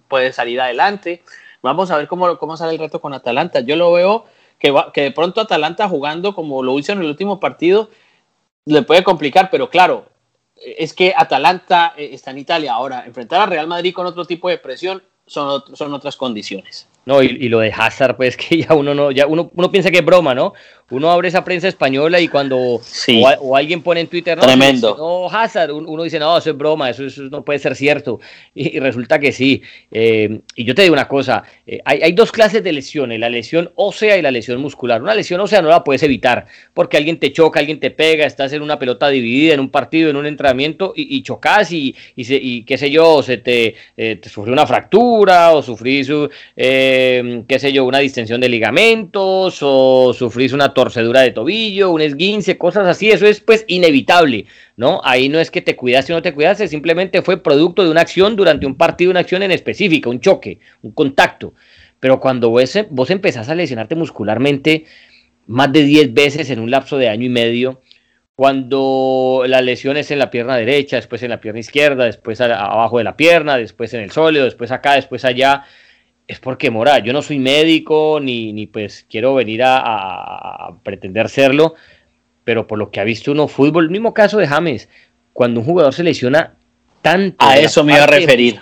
[0.07, 1.23] puede salir adelante.
[1.61, 3.61] Vamos a ver cómo, cómo sale el reto con Atalanta.
[3.61, 4.25] Yo lo veo
[4.59, 7.89] que, que de pronto Atalanta jugando como lo hizo en el último partido
[8.65, 10.05] le puede complicar, pero claro,
[10.55, 12.73] es que Atalanta está en Italia.
[12.73, 16.87] Ahora, enfrentar a Real Madrid con otro tipo de presión son, son otras condiciones.
[17.05, 19.99] No, y, lo de Hazard, pues que ya uno no, ya uno, uno piensa que
[19.99, 20.53] es broma, ¿no?
[20.91, 22.79] Uno abre esa prensa española y cuando
[23.39, 24.95] o, alguien pone en Twitter, no, Tremendo.
[24.95, 28.19] no, Hazard, uno dice, no, eso es broma, eso, no puede ser cierto.
[28.53, 29.63] Y, resulta que sí.
[29.89, 33.29] Eh, y yo te digo una cosa, eh, hay, hay, dos clases de lesiones, la
[33.29, 35.01] lesión ósea y la lesión muscular.
[35.01, 36.45] Una lesión ósea no la puedes evitar,
[36.75, 40.11] porque alguien te choca, alguien te pega, estás en una pelota dividida, en un partido,
[40.11, 44.29] en un entrenamiento, y, y chocas y, y, qué sé yo, se te, eh, te
[44.29, 46.11] sufrió una fractura o sufrís,
[46.55, 52.59] qué sé yo, una distensión de ligamentos o sufrís una torcedura de tobillo, un esguince,
[52.59, 54.45] cosas así, eso es pues inevitable,
[54.77, 55.01] ¿no?
[55.03, 58.01] Ahí no es que te cuidaste o no te cuidaste, simplemente fue producto de una
[58.01, 61.55] acción durante un partido, una acción en específica, un choque, un contacto.
[61.99, 64.85] Pero cuando vos, vos empezás a lesionarte muscularmente
[65.47, 67.81] más de 10 veces en un lapso de año y medio,
[68.35, 72.97] cuando la lesión es en la pierna derecha, después en la pierna izquierda, después abajo
[72.97, 75.63] de la pierna, después en el sólido, después acá, después allá,
[76.27, 81.75] es porque, Mora, yo no soy médico ni, ni pues quiero venir a, pretender serlo,
[82.43, 84.89] pero por lo que ha visto uno fútbol, el mismo caso de James,
[85.33, 86.55] cuando un jugador se lesiona
[87.01, 88.61] tanto a eso me iba a referir.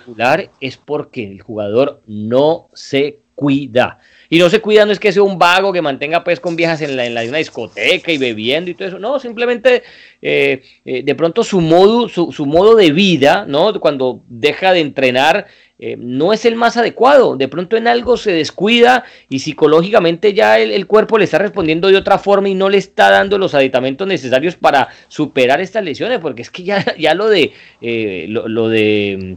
[0.60, 5.22] es porque el jugador no se cuida y no se cuida no es que sea
[5.22, 8.74] un vago que mantenga pues con viejas en la, en la discoteca y bebiendo y
[8.74, 9.82] todo eso no simplemente
[10.22, 14.80] eh, eh, de pronto su modo su, su, modo de vida no cuando deja de
[14.80, 17.36] entrenar eh, no es el más adecuado.
[17.36, 21.96] De pronto en algo se descuida y psicológicamente ya el, cuerpo le está respondiendo de
[21.96, 26.42] otra forma y no le está dando los aditamentos necesarios para superar estas lesiones, porque
[26.42, 29.36] es que ya, ya lo de eh, lo, de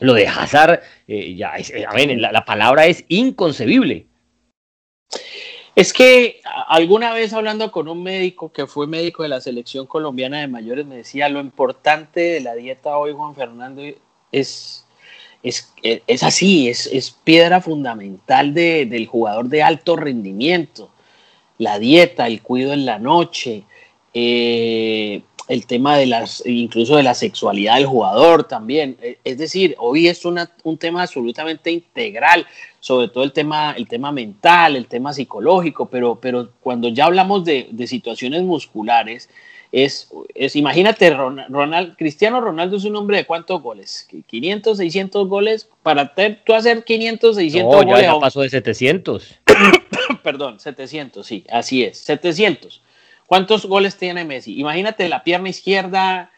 [0.00, 1.52] lo de Hazard, eh, ya
[2.16, 4.06] la, la palabra es inconcebible.
[5.74, 10.40] Es que alguna vez hablando con un médico que fue médico de la selección colombiana
[10.40, 13.82] de mayores, me decía lo importante de la dieta hoy, Juan Fernando,
[14.32, 14.86] es
[15.42, 20.90] es, así, es, piedra fundamental del jugador de alto rendimiento.
[21.58, 23.64] La dieta, el cuido en la noche,
[24.12, 28.96] eh, el tema de las, incluso de la sexualidad del jugador también.
[29.00, 32.46] E, es decir, hoy es un tema absolutamente integral,
[32.80, 37.44] sobre todo el tema, el tema mental, el tema psicológico, pero, pero cuando ya hablamos
[37.44, 39.28] de, de situaciones musculares,
[39.72, 45.68] es, es imagínate, Ronald, Cristiano Ronaldo es un hombre de cuántos goles, 500, 600 goles,
[45.82, 48.02] para tú hacer 500, 600 no, goles.
[48.02, 49.40] Ya pasó de 700.
[50.22, 52.80] Perdón, 700, sí, así es, 700.
[53.26, 54.58] ¿Cuántos goles tiene Messi?
[54.58, 56.30] Imagínate la pierna izquierda,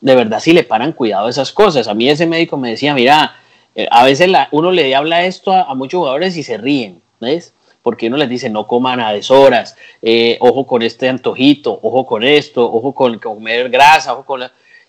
[0.00, 1.88] la la de la la verdad si le paran cuidado a esas cosas.
[1.88, 3.36] A mí ese médico me decía, mira,
[3.74, 7.54] eh, a veces uno le habla esto a, muchos jugadores y se ríen, ¿ves?
[7.82, 12.24] Porque uno les dice, no coman a deshoras, eh, ojo con este antojito, ojo con
[12.24, 14.42] esto, ojo con comer grasa, ojo con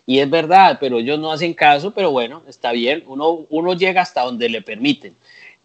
[0.06, 4.02] Y es verdad, pero ellos no hacen caso, pero bueno, está bien, uno, uno llega
[4.02, 5.16] hasta donde le permiten.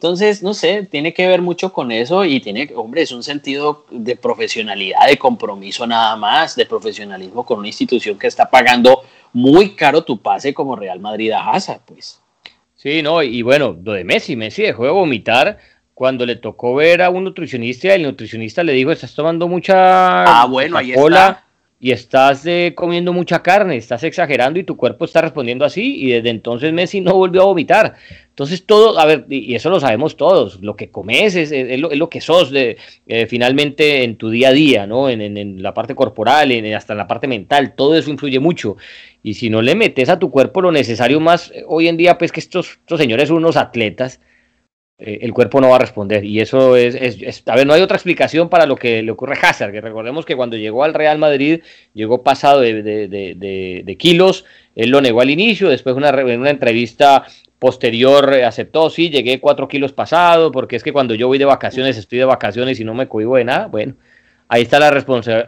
[0.05, 3.87] Entonces, no sé, tiene que ver mucho con eso y tiene, hombre, es un sentido
[3.90, 9.01] de profesionalidad, de compromiso nada más, de profesionalismo con una institución que está pagando
[9.33, 12.21] muy caro tu pase como Real Madrid a Hazard, pues.
[12.77, 15.59] Sí, no, y bueno, lo de Messi, Messi dejó de vomitar
[15.95, 20.25] cuando le tocó ver a un nutricionista y el nutricionista le dijo, estás tomando mucha
[20.25, 21.43] ah, bueno, ahí cola
[21.85, 26.12] y estás eh, comiendo mucha carne, estás exagerando y tu cuerpo está respondiendo así y
[26.12, 27.97] desde entonces Messi no volvió a vomitar.
[28.31, 32.23] Entonces todo, a ver, y eso lo sabemos todos, lo que comes es, lo, que
[32.23, 35.11] sos de, eh, finalmente en tu día a día, ¿no?
[35.11, 38.79] En, la parte corporal, en, hasta en la parte mental, todo eso influye mucho.
[39.23, 42.16] Y si no le metes a tu cuerpo lo necesario más, eh, hoy en día,
[42.16, 44.20] pues que estos, estos señores son unos atletas,
[45.07, 46.25] eh, el cuerpo no va a responder.
[46.25, 49.37] Y eso es, es, a ver, no hay otra explicación para lo que le ocurre
[49.37, 51.61] a Hazard, que recordemos que cuando llegó al Real Madrid,
[51.93, 56.49] llegó pasado de, de, de, de kilos, él lo negó al inicio, después una, una
[56.49, 57.25] entrevista
[57.59, 61.45] posterior eh, aceptó, sí, llegué cuatro kilos pasado, porque es que cuando yo voy de
[61.45, 63.95] vacaciones, estoy de vacaciones y no me cohibo de nada, bueno,
[64.49, 64.90] ahí está la,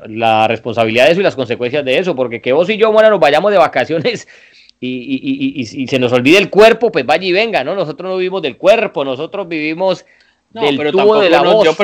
[0.08, 3.08] la responsabilidad de eso y las consecuencias de eso, porque que vos y yo, bueno,
[3.08, 4.28] nos vayamos de vacaciones
[4.80, 7.74] y, se nos olvide el cuerpo, pues vaya y venga, ¿no?
[7.74, 10.04] Nosotros no vivimos del cuerpo, nosotros vivimos
[10.50, 11.64] del tubo de la voz.
[11.64, 11.74] Yo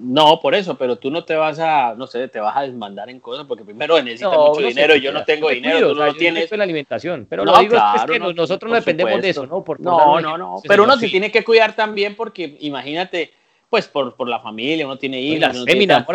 [0.00, 3.10] no, por eso, pero tú no te vas a, no sé, te vas a desmandar
[3.10, 6.50] en cosas porque primero necesitas mucho dinero y yo no tengo dinero, tú no tienes.
[6.52, 9.64] la alimentación, pero lo digo es que nosotros no dependemos de eso, ¿no?
[9.78, 13.32] no, no, no, pero uno se tiene que cuidar también porque imagínate,
[13.70, 15.40] pues por, por la familia, uno tiene hijos.
[15.40, 16.06] La fémina,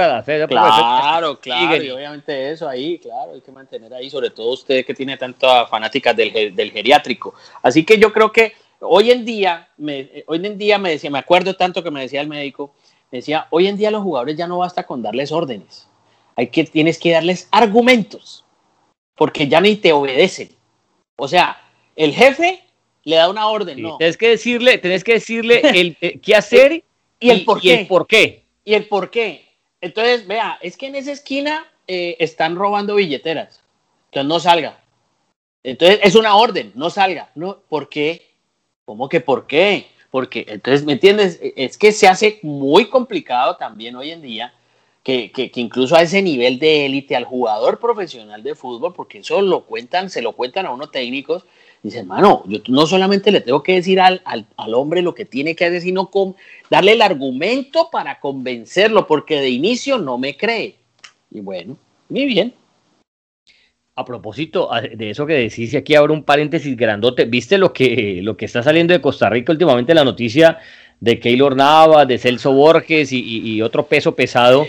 [0.47, 4.93] Claro, claro, y obviamente eso ahí, claro, hay que mantener ahí, sobre todo usted que
[4.93, 7.35] tiene tantas fanáticas del, del geriátrico.
[7.61, 11.19] Así que yo creo que hoy en día, me, hoy en día me decía, me
[11.19, 12.73] acuerdo tanto que me decía el médico,
[13.11, 15.87] me decía, hoy en día los jugadores ya no basta con darles órdenes,
[16.35, 18.43] hay que, tienes que darles argumentos,
[19.15, 20.49] porque ya ni te obedecen.
[21.17, 21.61] O sea,
[21.95, 22.63] el jefe
[23.03, 23.97] le da una orden, ¿no?
[23.97, 26.83] Tienes que decirle, tienes que decirle el, eh, qué hacer
[27.23, 27.67] y el por qué.
[27.67, 28.45] Y el por qué.
[28.65, 29.45] Y el por qué.
[29.81, 33.61] Entonces, vea, es que en esa esquina eh, están robando billeteras.
[34.05, 34.79] Entonces no salga.
[35.63, 37.31] Entonces es una orden, no salga.
[37.35, 38.33] No, ¿Por qué?
[38.85, 39.87] ¿Cómo que por qué?
[40.11, 41.39] Porque, entonces, ¿me entiendes?
[41.41, 44.53] Es que se hace muy complicado también hoy en día
[45.01, 49.19] que, que, que, incluso a ese nivel de élite, al jugador profesional de fútbol, porque
[49.19, 51.45] eso lo cuentan, se lo cuentan a unos técnicos,
[51.83, 55.53] Dice, hermano, yo no solamente le tengo que decir al, al, hombre lo que tiene
[55.53, 56.33] que hacer, sino con,
[56.69, 60.77] darle el argumento para convencerlo, porque de inicio no me cree.
[61.29, 62.53] Y bueno, muy bien.
[63.95, 68.21] A propósito de eso que decís, y aquí abro un paréntesis grandote, ¿viste lo que,
[68.23, 70.59] lo que está saliendo de Costa Rica últimamente, la noticia
[71.01, 74.65] de Keylor Nava, de Celso Borges y otro peso pesado,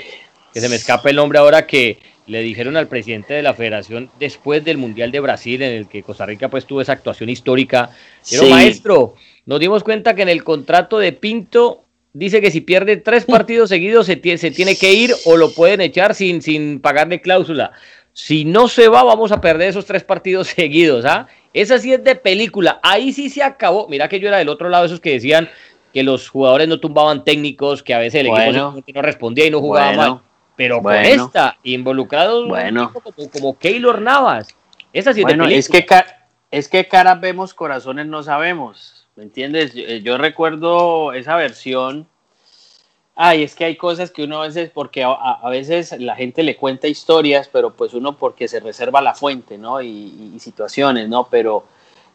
[0.55, 4.09] que se me escapa el nombre ahora, que le dijeron al presidente de la federación
[4.21, 7.90] después del Mundial de Brasil, en el que Costa Rica pues tuvo esa actuación histórica.
[8.31, 12.97] Pero maestro, nos dimos cuenta que en el contrato de Pinto dice que si pierde
[12.97, 17.21] tres partidos seguidos se, se tiene que ir o lo pueden echar sin, sin pagarle
[17.21, 17.73] cláusula.
[18.12, 21.05] Si no se va, vamos a perder esos tres partidos seguidos.
[21.05, 21.27] ¿ah?
[21.53, 22.79] Esa sí es de película.
[22.85, 23.88] Ahí sí se acabó.
[23.88, 25.51] Mira que yo era del otro lado, esos que decían
[25.93, 28.53] que los jugadores no tumbaban técnicos, que a veces el equipo
[28.95, 30.21] no respondía y no jugaba mal
[30.57, 32.93] pero con esta, involucrados bueno.
[32.93, 34.49] como, como Keylor Navas.
[34.93, 35.85] Esa sí bueno, es que,
[36.51, 39.07] es que caras vemos, corazones no sabemos.
[39.17, 39.75] ¿Me entiendes?
[39.75, 42.07] Yo, recuerdo esa versión.
[43.17, 46.57] Ay, es que hay cosas que uno a veces, porque a, veces la gente le
[46.57, 49.81] cuenta historias, pero pues uno porque se reserva la fuente, ¿no?
[49.83, 51.29] Y, situaciones, ¿no?
[51.29, 51.64] Pero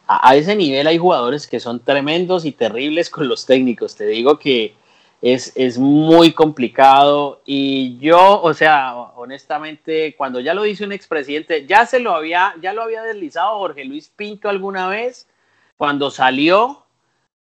[0.06, 3.96] a, a, ese nivel hay jugadores que son tremendos y terribles con los técnicos.
[3.96, 4.74] Te digo que
[5.22, 11.86] es, muy complicado y yo, o sea, honestamente, cuando ya lo dice un expresidente, ya
[11.86, 15.28] se lo había, ya lo había deslizado Jorge Luis Pinto alguna vez
[15.76, 16.84] cuando salió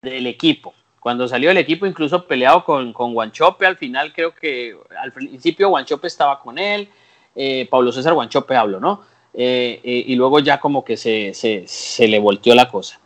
[0.02, 0.74] del equipo.
[0.98, 5.70] Cuando salió del equipo, incluso peleado con, con Guanchope, al final creo que al principio
[5.70, 6.88] Guanchope estaba con él,
[7.34, 9.02] eh, Pablo César Guanchope habló, ¿no?
[9.34, 12.98] eh, eh, y luego ya como que se, se, se, le volteó la cosa.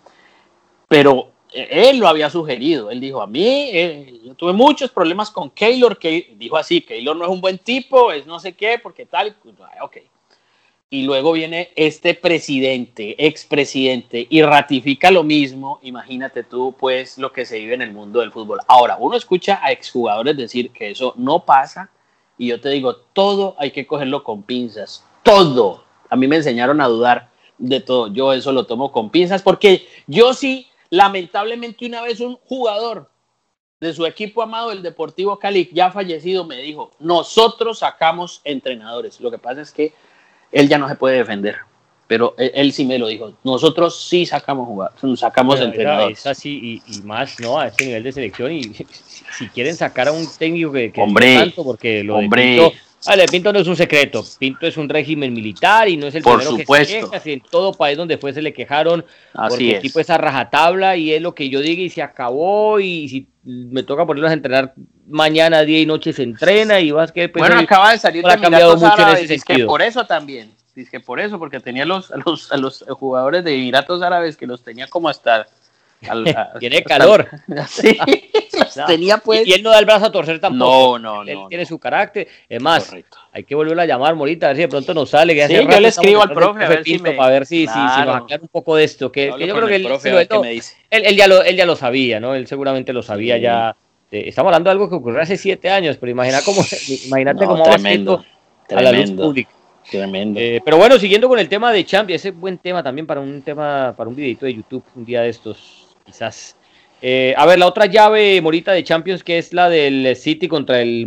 [0.88, 5.98] Pero él lo había sugerido, él dijo, a mí, yo tuve muchos problemas con Keylor,
[5.98, 9.36] que dijo así, Keylor no es un buen tipo, es no sé qué, porque tal,
[9.80, 9.96] ok
[10.94, 17.44] y luego viene este presidente, expresidente, y ratifica lo mismo, imagínate tú, pues, lo que
[17.44, 18.60] se vive en el mundo del fútbol.
[18.68, 21.90] Ahora, uno escucha a exjugadores decir que eso no pasa,
[22.38, 25.82] y yo te digo, todo hay que cogerlo con pinzas, todo.
[26.10, 29.88] A mí me enseñaron a dudar de todo, yo eso lo tomo con pinzas, porque
[30.06, 33.10] yo sí, lamentablemente una vez un jugador
[33.80, 39.20] de su equipo amado, el Deportivo Cali, ya fallecido, me dijo, nosotros sacamos entrenadores.
[39.20, 39.92] Lo que pasa es que
[40.52, 41.56] él ya no se puede defender.
[42.06, 43.32] Pero él, sí me lo dijo.
[43.42, 46.18] Nosotros sí sacamos jugar, sacamos entrenadores.
[46.20, 47.58] Es así y, más, ¿no?
[47.58, 48.52] A ese nivel de selección.
[48.52, 48.62] Y
[49.36, 52.42] si, quieren sacar a un técnico que, que hombre, tanto, porque lo hombre.
[52.42, 52.76] De Pinto,
[53.30, 54.24] Pinto no es un secreto.
[54.38, 56.94] Pinto es un régimen militar y no es el Por primero supuesto.
[56.94, 57.20] que se queja.
[57.20, 59.74] Si en todo país donde fue se le quejaron Así porque es.
[59.76, 63.26] el tipo esa rajatabla y es lo que yo diga y se acabó y si
[63.44, 64.74] me toca ponerlos a entrenar
[65.06, 68.36] mañana, día y noche se entrena y vas que pues, bueno, acaba de salir ha
[68.36, 71.38] de cambiado mucho en Árabes, ese dice que por eso también, dice que por eso,
[71.38, 75.08] porque tenía los, a los, a los jugadores de Emiratos Árabes que los tenía como
[75.08, 75.46] hasta...
[76.08, 77.28] al- a- tiene calor.
[77.68, 77.96] sí,
[78.76, 78.86] No.
[78.86, 79.46] tenía pues...
[79.46, 80.98] Y, y él no da el brazo a torcer tampoco.
[80.98, 81.48] no, no, él no.
[81.48, 81.68] tiene no.
[81.68, 82.26] su carácter.
[82.48, 83.18] Es más, Correcto.
[83.32, 85.34] hay que volverlo a llamar, Morita, a ver si de pronto nos sale.
[85.34, 87.72] Que Sí, yo le escribo al profe, a ver si me- para ver si, si-
[87.72, 88.14] si nos Claro.
[88.14, 89.10] aclara un poco de esto.
[89.12, 90.76] Que, yo creo que el él, profe, no, me dice.
[90.90, 92.34] él, él ya lo, él ya lo sabía, ¿no?
[92.34, 93.42] Él seguramente lo sabía Sí.
[93.42, 93.76] ya.
[94.10, 96.62] Estamos hablando de algo que ocurrió hace siete años, pero imagina cómo,
[97.06, 98.24] imagínate No, cómo va tremendo,
[98.68, 99.50] siendo a la luz pública.
[99.90, 100.38] tremendo.
[100.40, 103.20] Eh, pero bueno, siguiendo con el tema de Champions, ese es buen tema también para
[103.20, 106.56] un tema, para un videito de YouTube un día de estos, quizás.
[107.06, 110.80] Eh, a ver, la otra llave, Morita, de Champions, que es la del City contra
[110.80, 111.04] el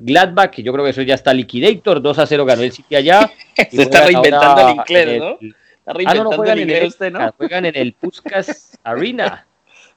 [0.00, 2.96] Gladbach, que yo creo que eso ya está liquidator, 2 a 0 ganó el City
[2.96, 3.30] allá.
[3.70, 5.38] Se está reinventando el inglés, en ¿no?
[5.40, 7.32] el- Está Ah, no, reinventando no, juegan el inglés usted, ¿no?
[7.38, 9.46] juegan en el Puskas Arena.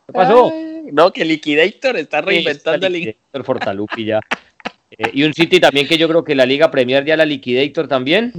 [0.07, 0.49] ¿Qué pasó?
[0.53, 3.15] Ay, no, que Liquidator está reinventando el inglés.
[3.15, 4.19] Liquidator Fortalupi ya.
[4.97, 7.87] Eh, y un City también que yo creo que la Liga Premier ya la Liquidator
[7.89, 8.31] también,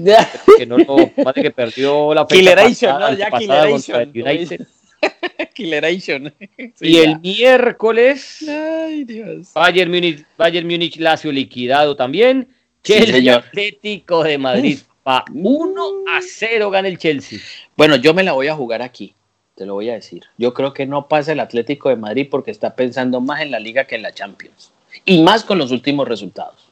[0.56, 3.16] que no lo, más de que perdió la fecha Killeration, pasada- ¿no?
[3.18, 4.38] Ya antepasada contra el Killeration.
[4.60, 4.66] United.
[5.54, 6.32] Killeration.
[6.56, 7.02] Sí, y ya.
[7.02, 9.52] el miércoles, Ay, Dios.
[9.54, 12.48] Bayern Múnich, Bayern Múnich Lazio liquidado también.
[12.82, 13.36] Chelsea.
[13.36, 14.78] Atlético de Madrid.
[15.02, 17.38] Pa 1 a 0 gana el Chelsea.
[17.76, 19.14] Bueno, yo me la voy a jugar aquí,
[19.54, 20.22] te lo voy a decir.
[20.38, 23.60] Yo creo que no pasa el Atlético de Madrid porque está pensando más en la
[23.60, 24.72] liga que en la Champions.
[25.04, 26.70] Y más con los últimos resultados.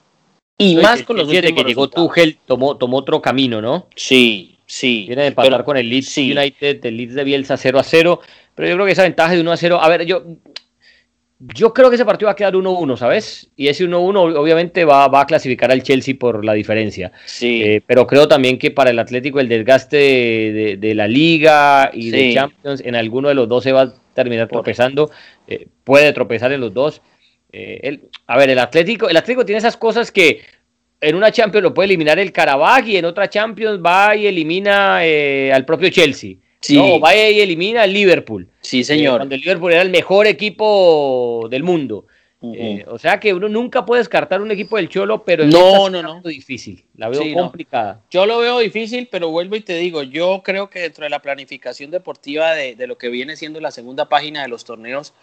[0.56, 2.08] Y más con los últimos que llegó resultados.
[2.08, 3.86] Tuchel, tomó, tomó otro camino, ¿no?
[3.96, 5.04] Sí, sí.
[5.06, 6.32] Viene de empatar Pero- con el Leeds sí.
[6.32, 8.20] United, el Leeds de Bielsa 0 a 0.
[8.54, 9.78] Pero yo creo que esa ventaja de 1 a 0.
[9.82, 10.24] A ver, yo,
[11.54, 13.50] yo creo que ese partido va a quedar 1-1, ¿sabes?
[13.56, 17.10] Y ese 1-1 obviamente va, va a clasificar al Chelsea por la diferencia.
[17.26, 17.62] Sí.
[17.64, 21.90] Eh, pero creo también que para el Atlético el desgaste de, de- de la Liga
[21.92, 22.34] y de.
[22.34, 25.10] Champions, en alguno de los dos se va a terminar Por- tropezando.
[25.48, 27.02] Eh, puede tropezar en los dos.
[27.52, 30.42] Eh, el- a ver, el Atlético, el Atlético tiene esas cosas que
[31.02, 35.04] en una Champions lo puede eliminar el Carabaj y en otra Champions va y elimina
[35.04, 36.36] eh, al propio Chelsea.
[36.60, 36.76] Sí.
[36.76, 37.00] ¿no?
[37.00, 38.48] Va y elimina al Liverpool.
[38.60, 39.16] sí, Eh, señor.
[39.18, 42.06] cuando el Liverpool era el mejor equipo del mundo.
[42.54, 46.02] Eh, o sea que uno nunca puede descartar un equipo del Cholo, pero No, no,
[46.02, 46.20] no.
[46.22, 46.84] difícil.
[46.96, 47.42] La veo Sí, no.
[47.42, 48.00] complicada.
[48.10, 51.20] Yo lo veo difícil, pero vuelvo y te digo, yo creo que dentro de la
[51.22, 55.14] planificación deportiva de, de lo que viene siendo la segunda página de los torneos,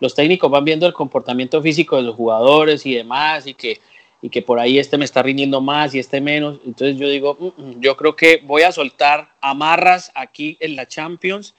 [0.00, 3.78] los técnicos van viendo el comportamiento físico de los jugadores y demás, y que,
[4.22, 6.60] y que por ahí este me está rindiendo más y este menos.
[6.64, 10.86] Entonces yo digo, "Mm, mm, yo creo que voy a soltar amarras aquí en la
[10.86, 11.54] Champions,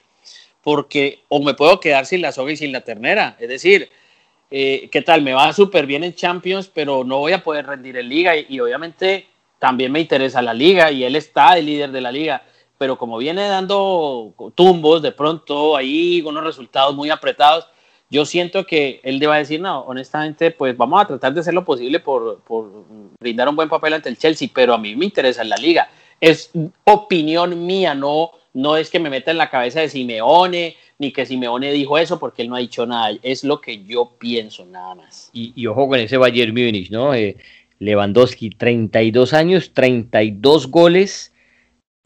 [0.62, 3.36] porque o me puedo quedar sin la soga y sin la ternera.
[3.38, 3.90] Es decir,
[4.50, 5.20] eh, ¿qué tal?
[5.22, 8.46] Me va súper bien en Champions, pero no voy a poder rendir en Liga y,
[8.48, 9.26] y obviamente
[9.58, 12.42] también me interesa la Liga y él está de líder de la Liga,
[12.78, 17.66] pero como viene dando tumbos de pronto ahí, unos resultados muy apretados,
[18.14, 21.64] yo siento que él deba decir, no, honestamente, pues vamos a tratar de hacer lo
[21.64, 22.40] posible por,
[23.18, 25.88] brindar un buen papel ante el Chelsea, pero a mí me interesa la Liga.
[26.20, 26.52] Es
[26.84, 31.26] opinión mía, no, no es que me meta en la cabeza de Simeone, ni que
[31.26, 33.18] Simeone dijo eso porque él no ha dicho nada.
[33.20, 35.30] Es lo que yo pienso, nada más.
[35.32, 37.14] Y, y ojo con ese Bayern Múnich, ¿no?
[37.14, 37.36] Eh,
[37.80, 41.34] Lewandowski, 32 años, 32 goles,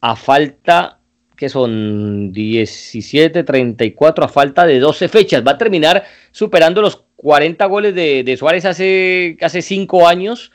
[0.01, 0.98] a falta,
[1.39, 5.41] que son 17, 34, a falta de 12 fechas.
[5.47, 10.51] Va a terminar superando los 40 goles de, de Suárez hace, hace 5 años.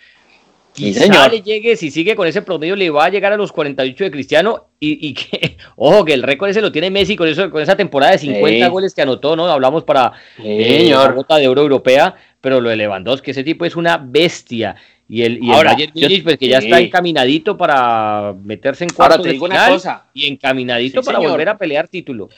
[0.75, 1.33] Sí, Quizá señor.
[1.33, 4.11] le llegue, si sigue con ese promedio, le va a llegar a los 48 de
[4.11, 4.67] Cristiano.
[4.79, 7.77] Y, y que, ojo, que el récord ese lo tiene Messi con, eso, con esa
[7.79, 8.71] temporada de 50 Sí.
[8.71, 9.47] goles que anotó, ¿no?
[9.47, 10.13] Hablamos para
[10.45, 11.15] eh, la Señor.
[11.15, 14.77] bota de oro europea, pero lo de Lewandowski, ese tipo es una bestia.
[15.09, 19.25] Y el, y Ahora, Bayern Munich, pues que ya está encaminadito para meterse en cuartos
[19.25, 19.81] de final
[20.15, 22.29] y encaminadito para volver a pelear título.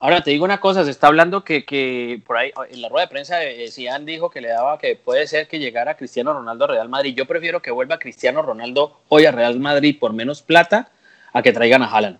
[0.00, 3.06] Ahora te digo una cosa, se está hablando que, que por ahí en la rueda
[3.06, 6.64] de prensa de Cian dijo que le daba que puede ser que llegara Cristiano Ronaldo
[6.64, 7.14] a Real Madrid.
[7.16, 10.90] Yo prefiero que vuelva Cristiano Ronaldo hoy a Real Madrid por menos plata
[11.32, 12.18] a que traigan a Haaland.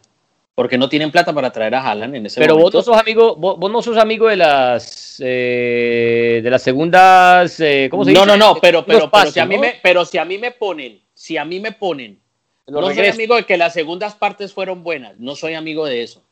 [0.55, 2.71] Porque no tienen plata para traer a Haaland en ese Pero momento.
[2.71, 7.59] Pero vos no sos amigo, vos, no sos amigo de las eh, de las segundas,
[7.61, 8.21] eh, ¿cómo se dice?
[8.21, 11.01] No, no, no, pero, pero, si a mí me, pero si a mí me ponen,
[11.15, 12.21] si a mí me ponen,
[12.67, 16.23] no soy amigo de que las segundas partes fueron buenas, no soy amigo de eso.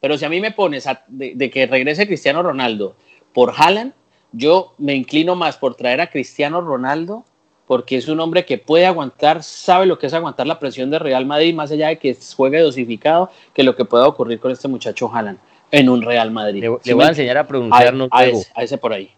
[0.00, 2.96] Pero si a mí me pones de, que regrese Cristiano Ronaldo
[3.32, 3.92] por Haaland,
[4.32, 7.24] yo me inclino más por traer a Cristiano Ronaldo
[7.70, 10.98] porque es un hombre que puede aguantar, sabe lo que es aguantar la presión de
[10.98, 14.66] Real Madrid, más allá de que juegue dosificado, que lo que pueda ocurrir con este
[14.66, 15.38] muchacho Haaland
[15.70, 16.64] en un Real Madrid.
[16.82, 18.22] Le, voy a enseñar a pronunciarnos a,
[18.54, 19.12] a ese por ahí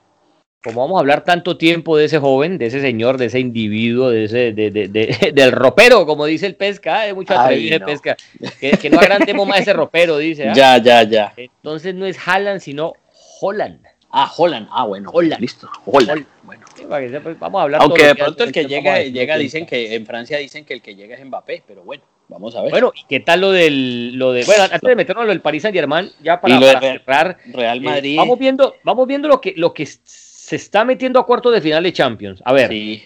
[0.63, 4.11] como vamos a hablar tanto tiempo de ese joven, de ese señor, de ese individuo,
[4.11, 4.87] de ese, de, de,
[5.35, 8.19] del ropero, como dice el pesca, es mucho atrevido el pesca,
[8.61, 10.51] que, no agrandemos más ese ropero, dice.
[10.51, 10.53] ¿ah?
[10.55, 11.33] Ya, ya, ya.
[11.39, 12.93] Entonces no es Haaland, sino
[13.41, 13.81] Holland.
[14.15, 15.41] Ah, Holland, ah, bueno, Holland.
[15.41, 16.27] Listo, Holland.
[16.43, 16.67] Bueno.
[16.87, 17.81] Pues, vamos a hablar.
[17.83, 20.95] Aunque de pronto el que llega, llega dicen que en Francia dicen que el que
[20.95, 22.03] llega es Mbappé, pero bueno.
[22.29, 22.71] Vamos a ver.
[22.71, 25.63] Bueno, ¿y qué tal lo del lo de bueno, antes de meternos lo del Paris
[25.63, 28.17] Saint Germain, ya para, cerrar Real eh, Madrid.
[28.17, 31.83] vamos viendo, vamos viendo lo que lo que se está metiendo a cuartos de final
[31.83, 32.43] de Champions.
[32.45, 32.69] A ver.
[32.71, 33.03] Sí.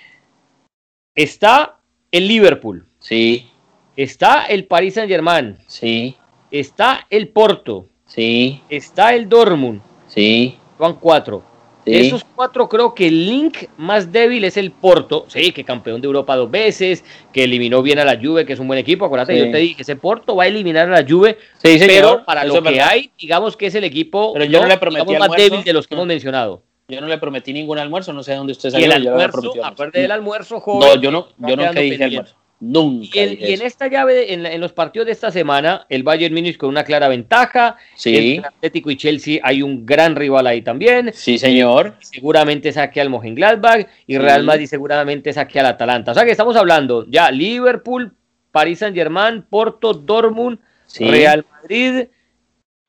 [1.15, 1.79] Está
[2.11, 2.87] el Liverpool.
[3.01, 3.49] Sí.
[3.97, 5.57] Está el Paris Saint Germain.
[5.67, 6.17] Sí.
[6.51, 7.89] Está el Porto.
[8.07, 8.61] Sí.
[8.69, 9.81] Está el Dortmund.
[10.09, 10.57] Sí.
[10.79, 11.43] Van cuatro.
[11.85, 16.07] esos cuatro creo que el link más débil es el Porto, sí, que campeón de
[16.07, 19.39] Europa dos veces, que eliminó bien a la Juve, que es un buen equipo, acuérdate,
[19.39, 22.63] yo te dije, ese Porto va a eliminar a la Juve, sí, pero para lo
[22.63, 25.73] que hay, digamos que es el equipo pero yo no, le prometí más débil de
[25.73, 26.63] los que hemos mencionado.
[26.89, 28.87] Yo no le prometí ningún almuerzo, no sé de dónde usted salió.
[28.87, 30.89] Y el almuerzo, aparte del almuerzo, joven.
[30.89, 32.37] No, yo no, yo nunca dije almuerzo.
[32.59, 33.19] Nunca.
[33.19, 36.85] Y, en esta llave, en, los partidos de esta semana, el Bayern Munich con una
[36.85, 37.77] clara ventaja.
[37.95, 38.39] Sí.
[38.39, 41.13] El Atlético y Chelsea hay un gran rival ahí también.
[41.13, 41.95] Sí, señor.
[42.01, 46.13] seguramente saque al Mönchengladbach y Real Madrid seguramente saque al Atalanta.
[46.13, 48.15] O sea que estamos hablando ya Liverpool,
[48.53, 50.59] París Saint Germain, Porto, Dortmund,
[50.99, 52.07] Real Madrid,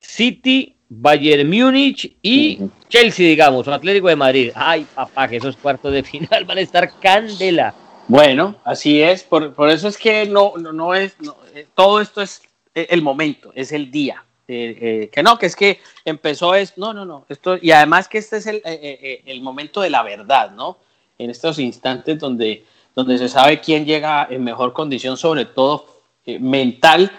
[0.00, 4.52] City Bayern Múnich y Chelsea, digamos, o Atlético de Madrid.
[4.54, 7.74] Ay, papá, que esos cuartos de final van a estar candela.
[8.08, 11.14] Bueno, así es, por, eso es que no, no, es,
[11.54, 12.40] eh, todo esto es
[12.74, 14.24] eh, el momento, es el día.
[14.50, 18.16] Eh, que no, que es que empezó es, no, no, no, esto, y además que
[18.16, 20.78] este es el, el momento de la verdad, ¿no?
[21.18, 26.00] En estos instantes donde, donde se sabe quién llega en mejor condición, sobre todo
[26.40, 27.12] mental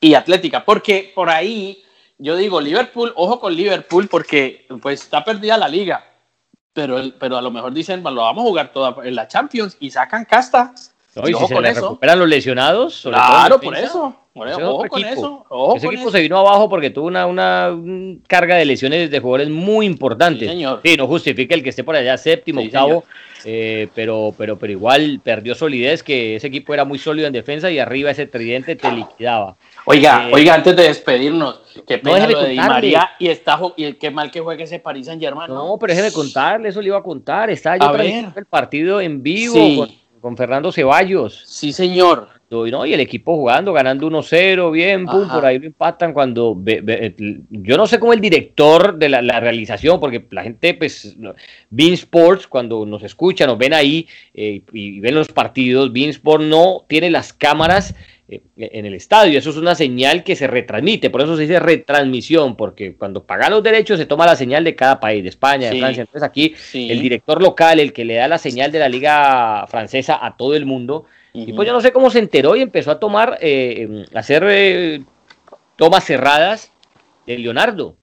[0.00, 1.84] y atlética, porque por ahí
[2.18, 6.11] yo digo, Liverpool, ojo con Liverpool porque pues está perdida la liga.
[6.72, 9.90] Pero, pero a lo mejor dicen, lo vamos a jugar toda en la Champions y
[9.90, 10.72] sacan casta.
[11.24, 14.21] y, si se recuperan los lesionados, claro, por eso.
[14.34, 15.46] Ojo con eso.
[15.76, 17.70] Ese equipo se vino abajo porque tuvo una, una,
[18.26, 20.48] carga de lesiones de jugadores muy importantes.
[20.48, 20.80] Sí, señor.
[20.84, 23.04] sí no justifica el que esté por allá séptimo, octavo,
[23.44, 27.70] eh, pero, pero, pero igual perdió solidez, que ese equipo era muy sólido en defensa
[27.70, 29.56] y arriba ese tridente te liquidaba.
[29.84, 33.92] Oiga, eh, oiga, antes de despedirnos, qué pena lo de Di María y está y
[33.94, 35.48] qué mal que juegue ese París Saint Germain.
[35.52, 37.50] No, pero déjeme contarle, eso le iba a contar.
[37.50, 40.01] Está yo el partido en vivo con,
[40.36, 41.42] Fernando Ceballos.
[41.46, 42.28] Sí, señor.
[42.52, 42.84] ¿no?
[42.84, 46.56] Y el equipo jugando, ganando 1-0, bien, pum, por ahí lo impactan cuando
[47.50, 51.16] yo no sé cómo el director de la, realización, porque la gente, pues,
[51.70, 56.44] Bean Sports, cuando nos escuchan, nos ven ahí eh, y ven los partidos, Bean Sports
[56.44, 57.96] no tiene las cámaras eh,
[58.56, 59.38] en el estadio.
[59.38, 63.52] Eso es una señal que se retransmite, por eso se dice retransmisión, porque cuando pagan
[63.52, 66.02] los derechos se toma la señal de cada país, de España, de Francia.
[66.02, 70.18] Entonces aquí el director local, el que le da la señal de la liga francesa
[70.24, 73.00] a todo el mundo, y pues yo no sé cómo se enteró y empezó a
[73.00, 75.02] tomar, eh, a hacer eh,
[75.76, 76.72] tomas cerradas
[77.26, 77.96] de Leonardo.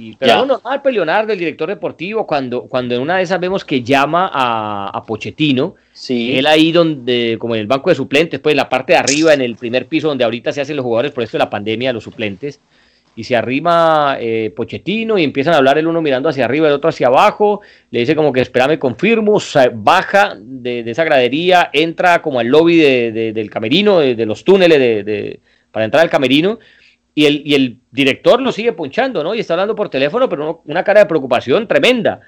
[0.00, 3.38] Y, pero no normal, pues Leonardo, el director deportivo, cuando, cuando en una de esas
[3.38, 6.38] vemos que llama a, a Pochettino, sí.
[6.38, 9.34] él ahí donde, como en el banco de suplentes, pues en la parte de arriba,
[9.34, 11.92] en el primer piso donde ahorita se hacen los jugadores por esto de la pandemia,
[11.92, 12.60] los suplentes,
[13.16, 16.74] y se arrima eh, Pochettino y empiezan a hablar el uno mirando hacia arriba, el
[16.74, 19.38] otro hacia abajo, le dice como que espérame, confirmo,
[19.74, 25.40] baja de, esa gradería, entra como al lobby del camerino, de, los túneles de,
[25.70, 26.58] para entrar al camerino,
[27.14, 29.34] y el, y el director lo sigue punchando, ¿no?
[29.34, 32.20] Y está hablando por teléfono, pero una cara de preocupación tremenda.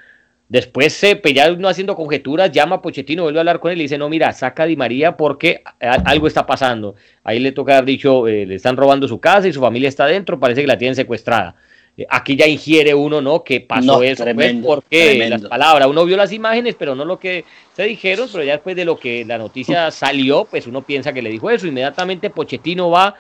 [0.49, 3.79] Después, se pues, ya no haciendo conjeturas, llama a Pochettino, vuelve a hablar con él
[3.79, 6.95] y dice, no, mira, saca a Di María porque algo está pasando.
[7.25, 10.05] Ahí le toca haber dicho, eh, le están robando su casa y su familia está
[10.05, 11.57] adentro, parece que la tienen secuestrada.
[11.97, 13.45] Eh, aquí ya ingiere uno, ¿no?
[13.45, 17.45] Que pasó eso, pues, porque las palabras, uno vio las imágenes, pero no lo que
[17.75, 21.23] se dijeron, pero ya después de lo que la noticia salió, pues uno piensa que
[21.23, 21.67] le dijo eso.
[21.67, 23.15] Inmediatamente Pochettino va,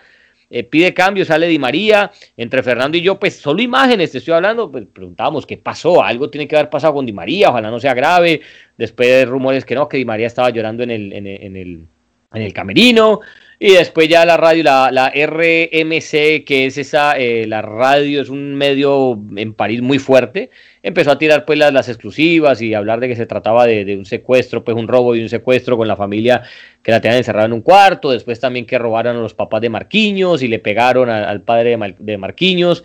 [0.52, 4.34] eh, pide cambio, sale Di María, entre Fernando y yo, pues solo imágenes, te estoy
[4.34, 7.80] hablando, pues preguntábamos qué pasó, algo tiene que haber pasado con Di María, ojalá no
[7.80, 8.42] sea grave,
[8.76, 11.86] después rumores que no, que Di María estaba llorando en el, en el, en el,
[12.34, 13.20] en el camerino,
[13.64, 18.28] y después ya la radio, la, la RMC, que es esa, eh, la radio es
[18.28, 20.50] un medio en París muy fuerte,
[20.82, 24.04] empezó a tirar pues las, las exclusivas y hablar de que se trataba de, un
[24.04, 26.42] secuestro, pues un robo y un secuestro con la familia
[26.82, 29.68] que la tenían encerrada en un cuarto, después también que robaron a los papás de
[29.68, 32.82] Marquiños y le pegaron al padre de, de Marquiños.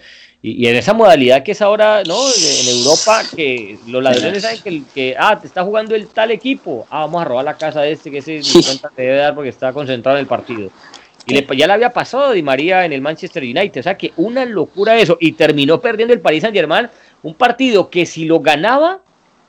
[0.50, 2.18] Y, en esa modalidad que es ahora, ¿no?
[2.30, 6.88] En Europa, que los ladrones saben que, que, ah, te está jugando el tal equipo,
[6.90, 9.50] ah, vamos a robar la casa de este, que ese cuenta te debe dar porque
[9.50, 10.70] está concentrado en el partido.
[11.26, 14.14] Y ya le había pasado a Di María en el Manchester United, o sea que
[14.16, 15.18] una locura eso.
[15.20, 16.88] Y terminó perdiendo el Paris Saint Germain,
[17.22, 19.02] un partido que si lo ganaba,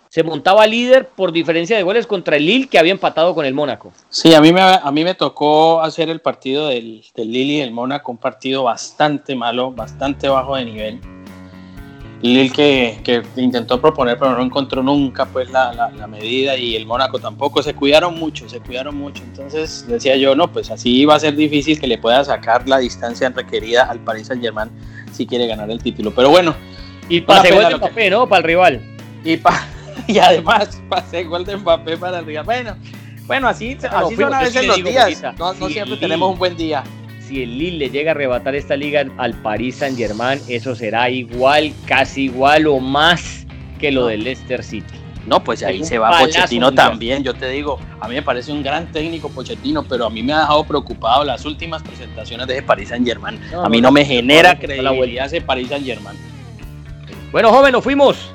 [0.08, 3.54] se montaba líder por diferencia de goles contra el Lille que había empatado con el
[3.54, 3.92] Mónaco.
[4.08, 7.60] Sí, a mí me, a mí me tocó hacer el partido del, del Lille y
[7.60, 11.00] el Mónaco, un partido bastante malo, bastante bajo de nivel.
[12.22, 16.84] Lille que, que intentó proponer pero no encontró nunca pues la, la, medida y el
[16.84, 19.22] Mónaco tampoco, se cuidaron mucho, se cuidaron mucho.
[19.22, 22.78] Entonces decía yo, no, pues así va a ser difícil que le pueda sacar la
[22.78, 24.70] distancia requerida al Paris Saint Germain
[25.12, 26.12] si quiere ganar el título.
[26.12, 26.56] Pero bueno.
[27.08, 28.28] Y pase gol de Mbappé, ¿no?
[28.28, 28.82] Para el rival.
[29.24, 32.76] Y para y además pasé gol de Mbappé para el Bueno,
[33.26, 35.22] bueno así, así son a veces los días.
[35.38, 36.82] no, siempre tenemos un buen día.
[37.20, 41.10] Si el Lille le llega a arrebatar esta liga al Paris Saint Germain, eso será
[41.10, 43.46] igual, casi igual o más
[43.78, 44.94] que lo del Leicester City.
[45.26, 47.22] No, pues ahí se va Pochettino también.
[47.22, 50.32] Yo te digo, a mí me parece un gran técnico Pochettino, pero a mí me
[50.32, 53.38] ha dejado preocupado las últimas presentaciones de Paris Saint Germain.
[53.52, 56.16] a mí no, me genera credibilidad ese Paris Saint Germain.
[57.30, 58.32] Bueno, joven, nos fuimos.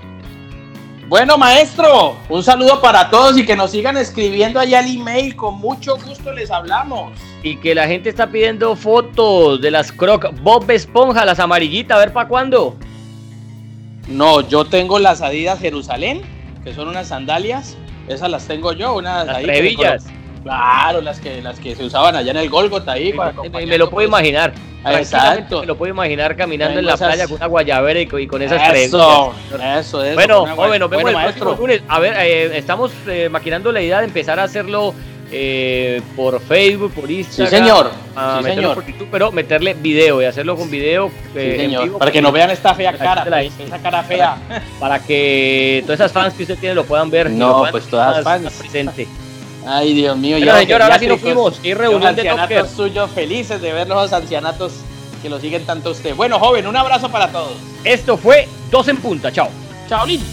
[1.13, 5.35] Bueno, maestro, un saludo para todos y que nos sigan escribiendo allá al email.
[5.35, 7.13] Con mucho gusto les hablamos.
[7.43, 11.99] Y que la gente está pidiendo fotos de las Croc Bob Esponja, las amarillitas, a
[11.99, 12.77] ver para cuándo.
[14.07, 16.23] No, yo tengo las Adidas Jerusalén,
[16.63, 17.77] que son unas sandalias.
[18.07, 19.45] Esas las tengo yo, unas las ahí.
[20.43, 23.13] Claro, las que, las que se usaban allá en el Golgota ahí.
[23.51, 24.53] Me, me lo puedo imaginar.
[24.85, 25.61] Exacto.
[25.61, 29.33] Me lo puedo imaginar caminando en la playa con una guayabera y con, esas Eso,
[29.53, 30.15] eso, eso.
[30.15, 31.57] Bueno, joven, nos vemos maestro.
[31.87, 34.93] A ver, eh, estamos eh, maquinando la idea de empezar a hacerlo
[35.31, 37.49] eh, por Facebook, por Instagram.
[37.49, 37.91] Sí, señor.
[38.39, 38.83] sí, señor.
[39.09, 41.09] pero meterle video y hacerlo con video.
[41.33, 41.97] sí, señor.
[41.97, 44.37] para que no vean esta fea cara, esa cara fea.
[44.79, 47.29] Para, que todas esas fans que usted tiene lo puedan ver.
[47.29, 48.53] No, pues todas las fans.
[48.53, 49.07] Presente.
[49.65, 50.37] Ay, Dios mío.
[50.39, 51.59] Pero, señor, ahora sí nos fuimos.
[51.63, 54.73] Y reunión de ancianatos suyos felices de ver los ancianatos
[55.21, 56.15] que lo siguen tanto usted.
[56.15, 57.53] Bueno, joven, un abrazo para todos.
[57.83, 59.31] Esto fue Dos en Punta.
[59.31, 59.49] Chao.
[59.87, 60.25] Chao, lindo.